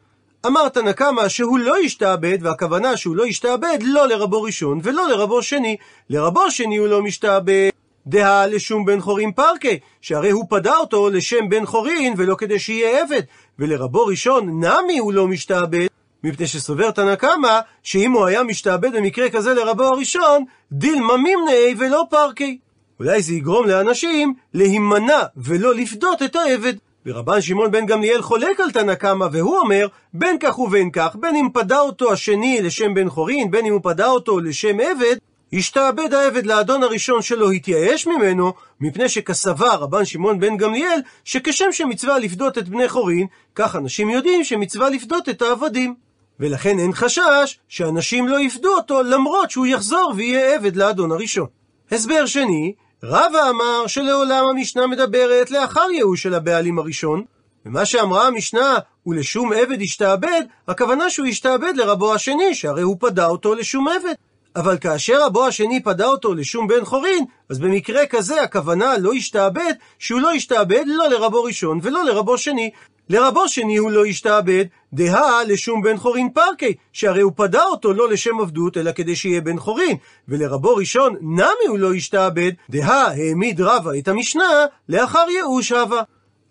אמר 0.46 0.70
תנא 0.70 0.92
קמא 0.92 1.28
שהוא 1.28 1.60
לא 1.60 1.84
ישתעבד, 1.84 2.38
והכוונה 2.42 2.98
שהוא 2.98 3.16
לא 3.16 3.28
ישתעבד 3.28 3.78
לא 3.82 4.08
לרבו 4.08 4.42
ראשון 4.42 4.80
ולא 4.84 5.08
לרבו 5.08 5.44
שני. 5.44 5.78
לרבו 6.10 6.52
שני 6.52 6.78
הוא 6.78 6.88
לא 6.88 7.02
משתעבד. 7.02 7.70
דהה 8.08 8.48
לשום 8.48 8.86
בן 8.86 9.00
חורין 9.00 9.32
פרקה, 9.32 9.70
שהרי 10.02 10.30
הוא 10.30 10.46
פדה 10.50 10.78
אותו 10.78 11.10
לשם 11.10 11.50
בן 11.50 11.66
חורין 11.66 12.14
ולא 12.18 12.36
כדי 12.36 12.60
שיהיה 12.60 13.02
עבד, 13.02 13.22
ולרבו 13.60 14.06
ראשון 14.06 14.64
נמי 14.64 14.98
הוא 14.98 15.14
לא 15.14 15.28
משתעבד, 15.28 15.88
מפני 16.24 16.48
שסובר 16.48 16.92
תנא 16.92 17.16
קמא, 17.16 17.60
שאם 17.84 18.12
הוא 18.12 18.26
היה 18.26 18.44
משתעבד 18.44 18.96
במקרה 18.96 19.30
כזה 19.30 19.54
לרבו 19.54 19.84
הראשון, 19.84 20.46
דילמה 20.72 21.18
מימני 21.18 21.76
ולא 21.78 22.04
פרקי. 22.10 22.58
אולי 23.00 23.22
זה 23.22 23.34
יגרום 23.34 23.68
לאנשים 23.68 24.34
להימנע 24.54 25.20
ולא 25.38 25.76
לפדות 25.76 26.22
את 26.22 26.36
העבד. 26.36 26.74
ורבן 27.06 27.42
שמעון 27.42 27.72
בן 27.72 27.86
גמליאל 27.86 28.22
חולק 28.22 28.60
על 28.60 28.72
תנא 28.72 28.96
קמא, 28.96 29.28
והוא 29.32 29.58
אומר, 29.58 29.88
בין 30.14 30.38
כך 30.40 30.60
ובין 30.60 30.92
כך, 30.92 31.16
בין 31.16 31.36
אם 31.36 31.48
פדה 31.54 31.80
אותו 31.80 32.14
השני 32.14 32.62
לשם 32.62 32.94
בן 32.94 33.10
חורין, 33.10 33.52
בין 33.52 33.66
אם 33.66 33.74
הוא 33.74 33.82
פדה 33.84 34.08
אותו 34.08 34.40
לשם 34.40 34.80
עבד, 34.80 35.16
השתעבד 35.54 36.14
העבד 36.14 36.46
לאדון 36.46 36.84
הראשון 36.84 37.22
שלא 37.22 37.52
התייאש 37.52 38.08
ממנו, 38.08 38.54
מפני 38.82 39.10
שכסבר 39.10 39.76
רבן 39.76 40.06
שמעון 40.06 40.40
בן 40.40 40.58
גמליאל, 40.58 41.00
שכשם 41.26 41.72
שמצווה 41.72 42.20
לפדות 42.20 42.58
את 42.58 42.70
בני 42.70 42.90
חורין, 42.90 43.28
כך 43.56 43.76
אנשים 43.76 44.10
יודעים 44.10 44.44
שמצווה 44.44 44.90
לפדות 44.90 45.30
את 45.30 45.42
העבדים. 45.42 45.96
ולכן 46.42 46.80
אין 46.80 46.94
חשש 46.94 47.60
שאנשים 47.68 48.28
לא 48.28 48.40
יפדו 48.40 48.76
אותו 48.76 49.04
למרות 49.04 49.52
שהוא 49.52 49.66
יחזור 49.66 50.14
ויהיה 50.16 50.56
עבד 50.56 50.76
לאדון 50.76 51.12
הראשון. 51.12 51.48
הסבר 51.92 52.26
שני, 52.26 52.74
רבא 53.04 53.50
אמר 53.50 53.88
שלעולם 53.88 54.46
המשנה 54.46 54.88
מדברת 54.88 55.52
לאחר 55.52 55.88
ייאוש 55.94 56.24
של 56.24 56.34
הבעלים 56.34 56.80
הראשון, 56.80 57.24
ומה 57.66 57.86
שאמרה 57.86 58.28
המשנה, 58.28 58.78
ולשום 59.06 59.54
עבד 59.54 59.82
ישתעבד, 59.82 60.42
הכוונה 60.68 61.10
שהוא 61.10 61.28
ישתעבד 61.28 61.74
לרבו 61.76 62.14
השני, 62.14 62.56
שהרי 62.56 62.82
הוא 62.82 62.98
פדה 63.00 63.28
אותו 63.28 63.56
לשום 63.56 63.88
עבד. 63.88 64.14
אבל 64.56 64.78
כאשר 64.78 65.26
רבו 65.26 65.48
השני 65.48 65.84
פדה 65.84 66.06
אותו 66.06 66.34
לשום 66.34 66.68
בן 66.68 66.86
חורין, 66.86 67.26
אז 67.50 67.60
במקרה 67.60 68.06
כזה 68.06 68.42
הכוונה 68.42 68.98
לא 68.98 69.16
ישתעבד, 69.16 69.74
שהוא 70.00 70.22
לא 70.22 70.34
ישתעבד 70.34 70.84
לא 70.86 71.10
לרבו 71.10 71.44
ראשון 71.44 71.80
ולא 71.84 72.04
לרבו 72.04 72.38
שני. 72.38 72.72
לרבו 73.10 73.48
שני 73.48 73.78
הוא 73.78 73.92
לא 73.92 74.06
ישתעבד, 74.06 74.66
דהה 74.94 75.44
לשום 75.44 75.82
בן 75.82 75.98
חורין 75.98 76.30
פרקי, 76.30 76.74
שהרי 76.94 77.22
הוא 77.22 77.32
פדה 77.36 77.64
אותו 77.64 77.94
לא 77.94 78.10
לשם 78.10 78.40
עבדות, 78.40 78.78
אלא 78.78 78.92
כדי 78.92 79.16
שיהיה 79.16 79.42
בן 79.42 79.60
חורין. 79.60 79.98
ולרבו 80.28 80.76
ראשון, 80.76 81.16
נמי 81.22 81.68
הוא 81.68 81.80
לא 81.80 81.96
ישתעבד, 81.96 82.52
דהה 82.70 83.08
העמיד 83.08 83.62
רבה 83.62 83.92
את 84.00 84.08
המשנה, 84.08 84.66
לאחר 84.90 85.26
ייאוש 85.30 85.72
הווה. 85.72 86.02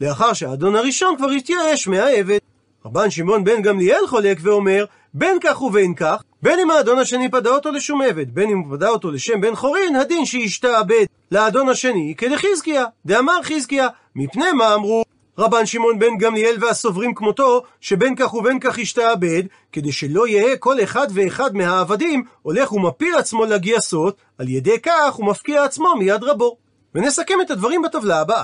לאחר 0.00 0.32
שהאדון 0.32 0.76
הראשון 0.76 1.16
כבר 1.16 1.30
התייאש 1.30 1.88
מהעבד. 1.88 2.38
רבן 2.84 3.10
שמעון 3.10 3.44
בן 3.44 3.62
גמליאל 3.62 4.06
חולק 4.06 4.38
ואומר, 4.42 4.84
בין 5.14 5.38
כך 5.40 5.62
ובין 5.62 5.94
כך, 5.94 6.22
בין 6.42 6.58
אם 6.58 6.70
האדון 6.70 6.98
השני 6.98 7.30
פדה 7.30 7.50
אותו 7.50 7.70
לשום 7.70 8.02
עבד, 8.02 8.34
בין 8.34 8.50
אם 8.50 8.58
הוא 8.58 8.76
פדה 8.76 8.88
אותו 8.88 9.10
לשם 9.10 9.40
בן 9.40 9.54
חורין, 9.54 9.96
הדין 9.96 10.24
שישתעבד 10.24 11.04
לאדון 11.32 11.68
השני 11.68 12.14
כדחזקיה, 12.18 12.84
דאמר 13.06 13.42
חזקיה, 13.42 13.88
מפני 14.16 14.52
מה 14.52 14.74
אמרו? 14.74 15.02
רבן 15.38 15.66
שמעון 15.66 15.98
בן 15.98 16.18
גמליאל 16.18 16.56
והסוברים 16.60 17.14
כמותו, 17.14 17.62
שבין 17.80 18.14
כך 18.16 18.34
ובין 18.34 18.60
כך 18.60 18.78
ישתעבד, 18.78 19.42
כדי 19.72 19.92
שלא 19.92 20.28
יהא 20.28 20.56
כל 20.58 20.82
אחד 20.82 21.06
ואחד 21.14 21.56
מהעבדים 21.56 22.24
הולך 22.42 22.72
ומפיל 22.72 23.14
עצמו 23.14 23.44
לגייסות, 23.44 24.16
על 24.38 24.48
ידי 24.48 24.80
כך 24.82 25.14
הוא 25.14 25.26
מפקיע 25.26 25.64
עצמו 25.64 25.96
מיד 25.96 26.24
רבו. 26.24 26.56
ונסכם 26.94 27.40
את 27.42 27.50
הדברים 27.50 27.82
בטבלה 27.82 28.20
הבאה. 28.20 28.42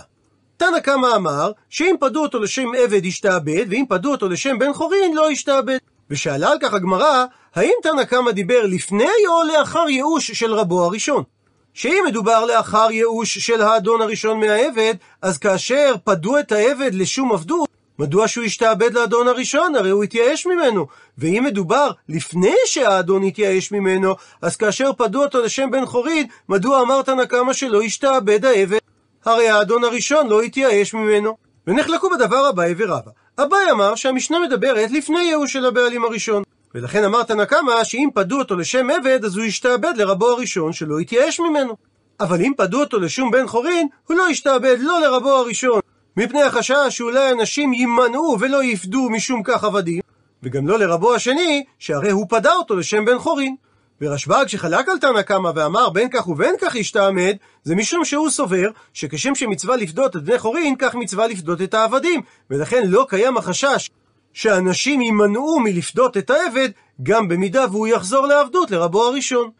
תנא 0.57 0.81
קמא 0.81 1.17
אמר, 1.17 1.53
שאם 1.71 1.95
פדו 2.01 2.23
אותו 2.23 2.39
לשם 2.39 2.75
עבד 2.79 3.05
ישתעבד, 3.05 3.65
ואם 3.69 3.85
פדו 3.89 4.11
אותו 4.11 4.29
לשם 4.29 4.59
בן 4.59 4.73
חורין 4.73 5.15
לא 5.15 5.31
ישתעבד. 5.31 5.79
ושאלה 6.11 6.51
על 6.51 6.59
כך 6.61 6.75
הגמרא, 6.75 7.25
האם 7.55 7.73
תנא 7.83 8.05
קמא 8.05 8.31
דיבר 8.31 8.67
לפני 8.67 9.05
או 9.29 9.43
לאחר 9.45 9.89
ייאוש 9.89 10.31
של 10.31 10.55
רבו 10.55 10.85
הראשון? 10.85 11.23
שאם 11.77 12.05
מדובר 12.07 12.45
לאחר 12.45 12.89
ייאוש 12.91 13.39
של 13.39 13.63
האדון 13.63 14.03
הראשון 14.03 14.41
מהעבד, 14.41 14.95
אז 15.23 15.39
כאשר 15.39 15.95
פדו 16.05 16.39
את 16.39 16.53
העבד 16.53 16.95
לשום 16.95 17.33
עבדות, 17.33 17.69
מדוע 17.99 18.29
שהוא 18.29 18.45
ישתעבד 18.45 18.95
לאדון 18.95 19.29
הראשון? 19.29 19.75
הרי 19.75 19.91
הוא 19.91 20.05
התייאש 20.05 20.47
ממנו. 20.47 20.87
ואם 21.19 21.45
מדובר 21.47 21.91
לפני 22.09 22.55
שהאדון 22.67 23.23
התייאש 23.23 23.73
ממנו, 23.73 24.15
אז 24.43 24.57
כאשר 24.57 24.91
פדו 24.93 25.25
אותו 25.25 25.43
לשם 25.43 25.71
בן 25.71 25.87
חורין, 25.87 26.27
מדוע 26.49 26.83
אמרת 26.83 27.09
נקמה 27.09 27.55
שלא 27.55 27.83
ישתעבד 27.83 28.45
העבד? 28.45 28.79
הרי 29.25 29.49
האדון 29.49 29.85
הראשון 29.85 30.29
לא 30.29 30.43
התייאש 30.43 30.95
ממנו. 30.95 31.37
ונחלקו 31.67 32.11
בדבר 32.11 32.49
אביי 32.49 32.75
ורבא. 32.79 33.11
אביי 33.39 33.71
אמר 33.71 33.95
שהמשנה 33.95 34.41
מדברת 34.41 34.91
לפני 34.91 35.21
ייאוש 35.21 35.53
של 35.53 35.67
הבעלים 35.67 36.05
הראשון. 36.05 36.43
ולכן 36.77 37.05
אמר 37.05 37.23
תנא 37.23 37.45
קמא 37.45 37.85
שאם 37.85 38.09
פדו 38.15 38.39
אותו 38.39 38.57
לשם 38.57 38.91
עבד, 38.91 39.25
אז 39.25 39.37
הוא 39.37 39.45
ישתעבד 39.45 39.93
לרבו 39.97 40.27
הראשון 40.27 40.73
שלא 40.73 41.01
יתייאש 41.01 41.41
ממנו. 41.41 41.77
אבל 42.21 42.41
אם 42.41 42.53
פדו 42.57 42.81
אותו 42.81 42.99
לשום 42.99 43.31
בן 43.31 43.47
חורין, 43.47 43.89
הוא 44.07 44.17
לא 44.17 44.31
ישתעבד 44.31 44.77
לא 44.81 45.01
לרבו 45.01 45.31
הראשון, 45.31 45.81
מפני 46.17 46.43
החשש 46.43 46.87
שאולי 46.89 47.33
אנשים 47.33 47.73
יימנעו 47.73 48.37
ולא 48.41 48.65
יפדו 48.65 49.11
משום 49.11 49.43
כך 49.45 49.65
עבדים, 49.65 50.01
וגם 50.43 50.69
לא 50.69 50.79
לרבו 50.79 51.15
השני, 51.15 51.65
שהרי 51.79 52.11
הוא 52.11 52.27
פדה 52.29 52.53
אותו 52.53 52.77
לשם 52.77 53.05
בן 53.05 53.19
חורין. 53.19 53.57
ורשב"ג 54.01 54.45
שחלק 54.47 54.89
על 54.89 54.99
תנא 54.99 55.23
קמא 55.23 55.51
ואמר 55.55 55.91
בין 55.91 56.09
כך 56.13 56.29
ובין 56.29 56.55
כך 56.61 56.75
ישתעמד, 56.75 57.37
זה 57.65 57.75
משום 57.75 58.05
שהוא 58.05 58.31
סובר 58.31 58.69
שכשם 58.93 59.35
שמצווה 59.35 59.77
לפדות 59.77 60.17
את 60.17 60.23
בני 60.23 60.39
חורין, 60.39 60.75
כך 60.79 60.95
מצווה 60.95 61.27
לפדות 61.27 61.63
את 61.63 61.75
העבדים, 61.75 62.21
ולכן 62.51 62.83
לא 62.87 63.07
קיים 63.09 63.37
החשש 63.37 63.91
שאנשים 64.37 65.03
יימנעו 65.03 65.61
מלפדות 65.61 66.17
את 66.17 66.31
העבד, 66.31 66.69
גם 67.03 67.29
במידה 67.29 67.65
והוא 67.71 67.87
יחזור 67.87 68.27
לעבדות 68.27 68.71
לרבו 68.71 69.05
הראשון. 69.05 69.51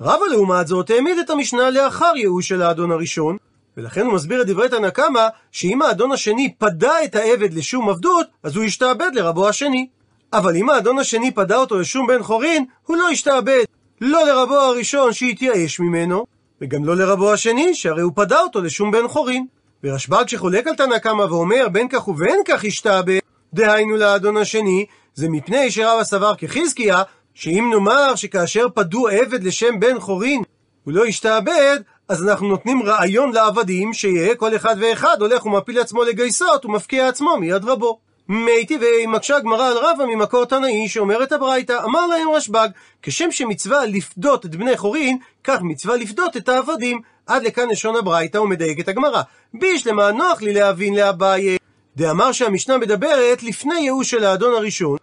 רבא 0.00 0.24
לעומת 0.30 0.66
זאת 0.66 0.90
העמיד 0.90 1.18
את 1.18 1.30
המשנה 1.30 1.70
לאחר 1.70 2.12
ייאוש 2.16 2.48
של 2.48 2.62
האדון 2.62 2.90
הראשון, 2.90 3.36
ולכן 3.76 4.06
הוא 4.06 4.12
מסביר 4.12 4.42
את 4.42 4.46
דברי 4.46 4.68
תנא 4.68 4.90
קמא, 4.90 5.26
שאם 5.52 5.82
האדון 5.82 6.12
השני 6.12 6.54
פדה 6.58 7.04
את 7.04 7.14
העבד 7.14 7.54
לשום 7.54 7.88
עבדות, 7.88 8.26
אז 8.42 8.56
הוא 8.56 8.64
ישתעבד 8.64 9.10
לרבו 9.14 9.48
השני. 9.48 9.88
אבל 10.32 10.56
אם 10.56 10.70
האדון 10.70 10.98
השני 10.98 11.30
פדה 11.30 11.56
אותו 11.56 11.78
לשום 11.78 12.06
בן 12.06 12.22
חורין, 12.22 12.64
הוא 12.86 12.96
לא 12.96 13.10
ישתעבד. 13.10 13.64
לא 14.00 14.26
לרבו 14.26 14.56
הראשון 14.56 15.12
שהתייאש 15.12 15.80
ממנו, 15.80 16.26
וגם 16.60 16.84
לא 16.84 16.96
לרבו 16.96 17.32
השני, 17.32 17.74
שהרי 17.74 18.02
הוא 18.02 18.12
פדה 18.14 18.40
אותו 18.40 18.60
לשום 18.60 18.90
בן 18.90 19.08
חורין. 19.08 19.46
ורשב"ג 19.84 20.24
שחולק 20.26 20.66
על 20.66 20.74
תנא 20.74 20.98
קמא 20.98 21.22
ואומר 21.22 21.68
בין 21.68 21.88
כך 21.88 22.08
ובין 22.08 22.40
כך 22.48 22.64
ישתעבד, 22.64 23.18
דהיינו 23.54 23.96
לאדון 23.96 24.36
השני, 24.36 24.86
זה 25.14 25.28
מפני 25.28 25.70
שרבא 25.70 26.04
סבר 26.04 26.34
כחזקיה, 26.34 27.02
שאם 27.34 27.70
נאמר 27.72 28.14
שכאשר 28.14 28.66
פדו 28.74 29.08
עבד 29.08 29.44
לשם 29.44 29.80
בן 29.80 30.00
חורין, 30.00 30.42
הוא 30.84 30.94
לא 30.94 31.06
ישתעבד, 31.06 31.80
אז 32.08 32.28
אנחנו 32.28 32.48
נותנים 32.48 32.82
רעיון 32.82 33.32
לעבדים, 33.32 33.92
שיהיה 33.92 34.34
כל 34.34 34.56
אחד 34.56 34.76
ואחד 34.80 35.16
הולך 35.20 35.46
ומפיל 35.46 35.78
עצמו 35.80 36.04
לגייסות 36.04 36.64
ומפקיע 36.64 37.08
עצמו 37.08 37.36
מיד 37.36 37.64
רבו. 37.64 37.98
מי 38.28 38.66
טבעי 38.66 39.06
מקשה 39.06 39.36
הגמרא 39.36 39.66
על 39.66 39.76
רבא 39.76 40.04
ממקור 40.04 40.44
תנאי 40.44 40.88
שאומרת 40.88 41.32
הברייתא, 41.32 41.84
אמר 41.84 42.06
להם 42.06 42.28
רשב"ג, 42.30 42.68
כשם 43.02 43.30
שמצווה 43.30 43.86
לפדות 43.86 44.46
את 44.46 44.56
בני 44.56 44.76
חורין, 44.76 45.18
כך 45.44 45.58
מצווה 45.62 45.96
לפדות 45.96 46.36
את 46.36 46.48
העבדים. 46.48 47.00
עד 47.28 47.42
לכאן 47.42 47.68
לשון 47.68 47.96
הברייתא 47.96 48.38
ומדייקת 48.38 48.88
הגמרא. 48.88 49.22
בישלמה 49.54 50.12
נוח 50.12 50.42
לי 50.42 50.52
להבין 50.52 50.94
לאביי. 50.94 51.56
דאמר 51.98 52.32
שהמשנה 52.32 52.78
מדברת 52.78 53.42
לפני 53.42 53.80
ייאוש 53.80 54.10
של 54.10 54.24
האדון 54.24 54.54
הראשון, 54.54 54.96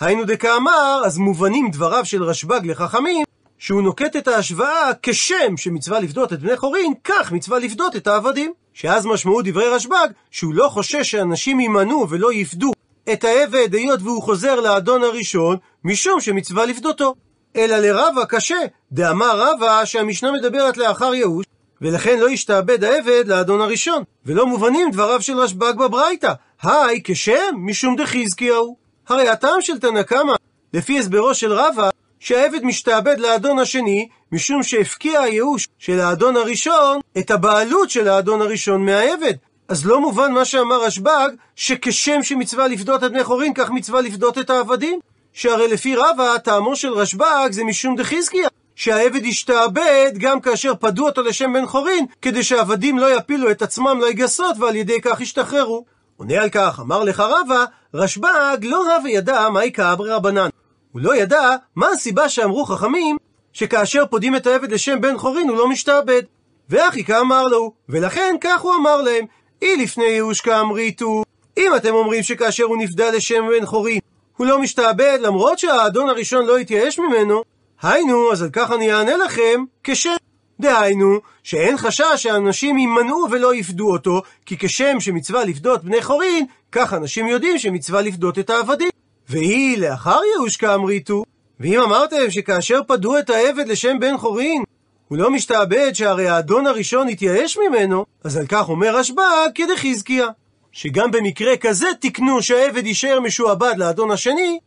היינו 0.00 0.24
דקאמר, 0.24 1.02
אז 1.04 1.18
מובנים 1.18 1.70
דבריו 1.70 2.04
של 2.04 2.22
רשב"ג 2.22 2.60
לחכמים, 2.64 3.24
שהוא 3.58 3.82
נוקט 3.82 4.16
את 4.16 4.28
ההשוואה 4.28 4.90
כשם 5.02 5.56
שמצווה 5.56 6.00
לפדות 6.00 6.32
את 6.32 6.40
בני 6.40 6.56
חורין, 6.56 6.92
כך 7.04 7.32
מצווה 7.32 7.58
לפדות 7.58 7.96
את 7.96 8.06
העבדים. 8.06 8.52
שאז 8.74 9.06
משמעות 9.06 9.44
דברי 9.44 9.68
רשב"ג, 9.68 10.08
שהוא 10.30 10.54
לא 10.54 10.68
חושש 10.68 11.10
שאנשים 11.10 11.60
יימנעו 11.60 12.08
ולא 12.10 12.32
יפדו 12.32 12.72
את 13.12 13.24
העבד 13.24 13.74
היות 13.74 14.00
והוא 14.02 14.22
חוזר 14.22 14.60
לאדון 14.60 15.02
הראשון, 15.02 15.56
משום 15.84 16.20
שמצווה 16.20 16.66
לפדותו. 16.66 17.14
אלא 17.56 17.76
לרבה 17.76 18.26
קשה, 18.26 18.58
דאמר 18.92 19.40
רבה 19.42 19.86
שהמשנה 19.86 20.32
מדברת 20.32 20.76
לאחר 20.76 21.14
ייאוש, 21.14 21.44
ולכן 21.82 22.18
לא 22.18 22.30
ישתעבד 22.30 22.84
העבד 22.84 23.24
לאדון 23.26 23.60
הראשון, 23.60 24.02
ולא 24.26 24.46
מובנים 24.46 24.90
דבריו 24.90 25.22
של 25.22 25.38
רשב"ג 25.38 25.72
בברייתא, 25.78 26.32
היי 26.62 27.00
כשם 27.04 27.54
משום 27.56 27.96
דחזקיהו. 27.96 28.76
הרי 29.08 29.28
הטעם 29.28 29.60
של 29.60 29.78
תנא 29.78 30.02
קמא, 30.02 30.34
לפי 30.74 30.98
הסברו 30.98 31.34
של 31.34 31.52
רבא, 31.52 31.90
שהעבד 32.20 32.64
משתעבד 32.64 33.18
לאדון 33.18 33.58
השני, 33.58 34.08
משום 34.32 34.62
שהפקיע 34.62 35.20
הייאוש 35.20 35.68
של 35.78 36.00
האדון 36.00 36.36
הראשון 36.36 37.00
את 37.18 37.30
הבעלות 37.30 37.90
של 37.90 38.08
האדון 38.08 38.42
הראשון 38.42 38.84
מהעבד. 38.84 39.34
אז 39.68 39.86
לא 39.86 40.00
מובן 40.00 40.32
מה 40.32 40.44
שאמר 40.44 40.84
רשב"ג, 40.84 41.28
שכשם 41.56 42.22
שמצווה 42.22 42.68
לפדות 42.68 43.04
את 43.04 43.10
בני 43.10 43.24
חורין, 43.24 43.54
כך 43.54 43.70
מצווה 43.70 44.00
לפדות 44.00 44.38
את 44.38 44.50
העבדים. 44.50 45.00
שהרי 45.32 45.68
לפי 45.68 45.96
רבא, 45.96 46.38
טעמו 46.38 46.76
של 46.76 46.92
רשב"ג 46.92 47.48
זה 47.50 47.64
משום 47.64 47.96
דחזקיה, 47.96 48.48
שהעבד 48.78 49.24
ישתעבד 49.24 50.12
גם 50.18 50.40
כאשר 50.40 50.72
פדו 50.80 51.06
אותו 51.06 51.22
לשם 51.22 51.52
בן 51.52 51.66
חורין, 51.66 52.06
כדי 52.22 52.42
שהעבדים 52.42 52.98
לא 52.98 53.16
יפילו 53.16 53.50
את 53.50 53.62
עצמם 53.62 54.00
לגסות 54.08 54.56
ועל 54.58 54.76
ידי 54.76 55.00
כך 55.00 55.20
ישתחררו. 55.20 55.84
עונה 56.16 56.42
על 56.42 56.48
כך, 56.48 56.80
אמר 56.80 57.04
לך 57.04 57.20
רבא, 57.20 57.64
רשב"ג 57.94 58.58
לא 58.62 58.84
רב 58.90 59.06
ידע 59.06 59.48
מהי 59.48 59.72
כאברי 59.72 60.10
רבנן. 60.10 60.48
הוא 60.92 61.02
לא 61.02 61.16
ידע 61.16 61.56
מה 61.76 61.88
הסיבה 61.88 62.28
שאמרו 62.28 62.64
חכמים 62.64 63.16
שכאשר 63.52 64.06
פודים 64.06 64.36
את 64.36 64.46
העבד 64.46 64.72
לשם 64.72 65.00
בן 65.00 65.18
חורין 65.18 65.48
הוא 65.48 65.56
לא 65.56 65.68
משתעבד. 65.68 66.22
ואחי 66.68 67.04
כאמר 67.04 67.48
לו, 67.48 67.72
ולכן 67.88 68.36
כך 68.40 68.60
הוא 68.60 68.74
אמר 68.74 69.02
להם, 69.02 69.24
אי 69.62 69.76
לפני 69.76 70.04
ייאוש 70.04 70.40
כאמריתו, 70.40 71.22
אם 71.56 71.72
אתם 71.76 71.94
אומרים 71.94 72.22
שכאשר 72.22 72.64
הוא 72.64 72.76
נפדה 72.76 73.10
לשם 73.10 73.44
בן 73.58 73.66
חורין 73.66 73.98
הוא 74.36 74.46
לא 74.46 74.58
משתעבד 74.58 75.18
למרות 75.22 75.58
שהאדון 75.58 76.08
הראשון 76.08 76.46
לא 76.46 76.58
התייאש 76.58 76.98
ממנו, 76.98 77.42
היינו, 77.82 78.32
אז 78.32 78.42
על 78.42 78.50
כך 78.52 78.70
אני 78.72 78.92
אענה 78.92 79.16
לכם, 79.16 79.64
כשם. 79.84 80.16
דהיינו, 80.60 81.18
שאין 81.42 81.76
חשש 81.76 82.04
שאנשים 82.16 82.78
יימנעו 82.78 83.26
ולא 83.30 83.54
יפדו 83.54 83.92
אותו, 83.92 84.22
כי 84.46 84.56
כשם 84.58 85.00
שמצווה 85.00 85.44
לפדות 85.44 85.84
בני 85.84 86.02
חורין, 86.02 86.46
כך 86.72 86.94
אנשים 86.94 87.28
יודעים 87.28 87.58
שמצווה 87.58 88.02
לפדות 88.02 88.38
את 88.38 88.50
העבדים. 88.50 88.88
והיא 89.28 89.78
לאחר 89.78 90.20
ייאוש 90.34 90.56
כאמריתו, 90.56 91.24
ואם 91.60 91.80
אמרתם 91.80 92.30
שכאשר 92.30 92.80
פדו 92.86 93.18
את 93.18 93.30
העבד 93.30 93.68
לשם 93.68 93.98
בן 94.00 94.16
חורין, 94.16 94.62
הוא 95.08 95.18
לא 95.18 95.30
משתעבד 95.30 95.90
שהרי 95.94 96.28
האדון 96.28 96.66
הראשון 96.66 97.08
התייאש 97.08 97.58
ממנו, 97.58 98.04
אז 98.24 98.36
על 98.36 98.46
כך 98.46 98.68
אומר 98.68 98.96
רשב"ג 98.96 99.48
כדחזקיה. 99.54 100.28
שגם 100.72 101.10
במקרה 101.10 101.56
כזה 101.56 101.86
תיקנו 102.00 102.42
שהעבד 102.42 102.86
יישאר 102.86 103.20
משועבד 103.20 103.74
לאדון 103.76 104.10
השני, 104.10 104.58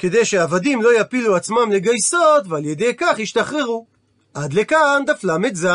כדי 0.00 0.24
שעבדים 0.24 0.82
לא 0.82 1.00
יפילו 1.00 1.36
עצמם 1.36 1.72
לגייסות, 1.72 2.44
ועל 2.48 2.64
ידי 2.64 2.94
כך 2.98 3.18
ישתחררו. 3.18 3.86
עד 4.34 4.52
לכאן 4.52 5.02
דף 5.06 5.24
ל"ז. 5.24 5.66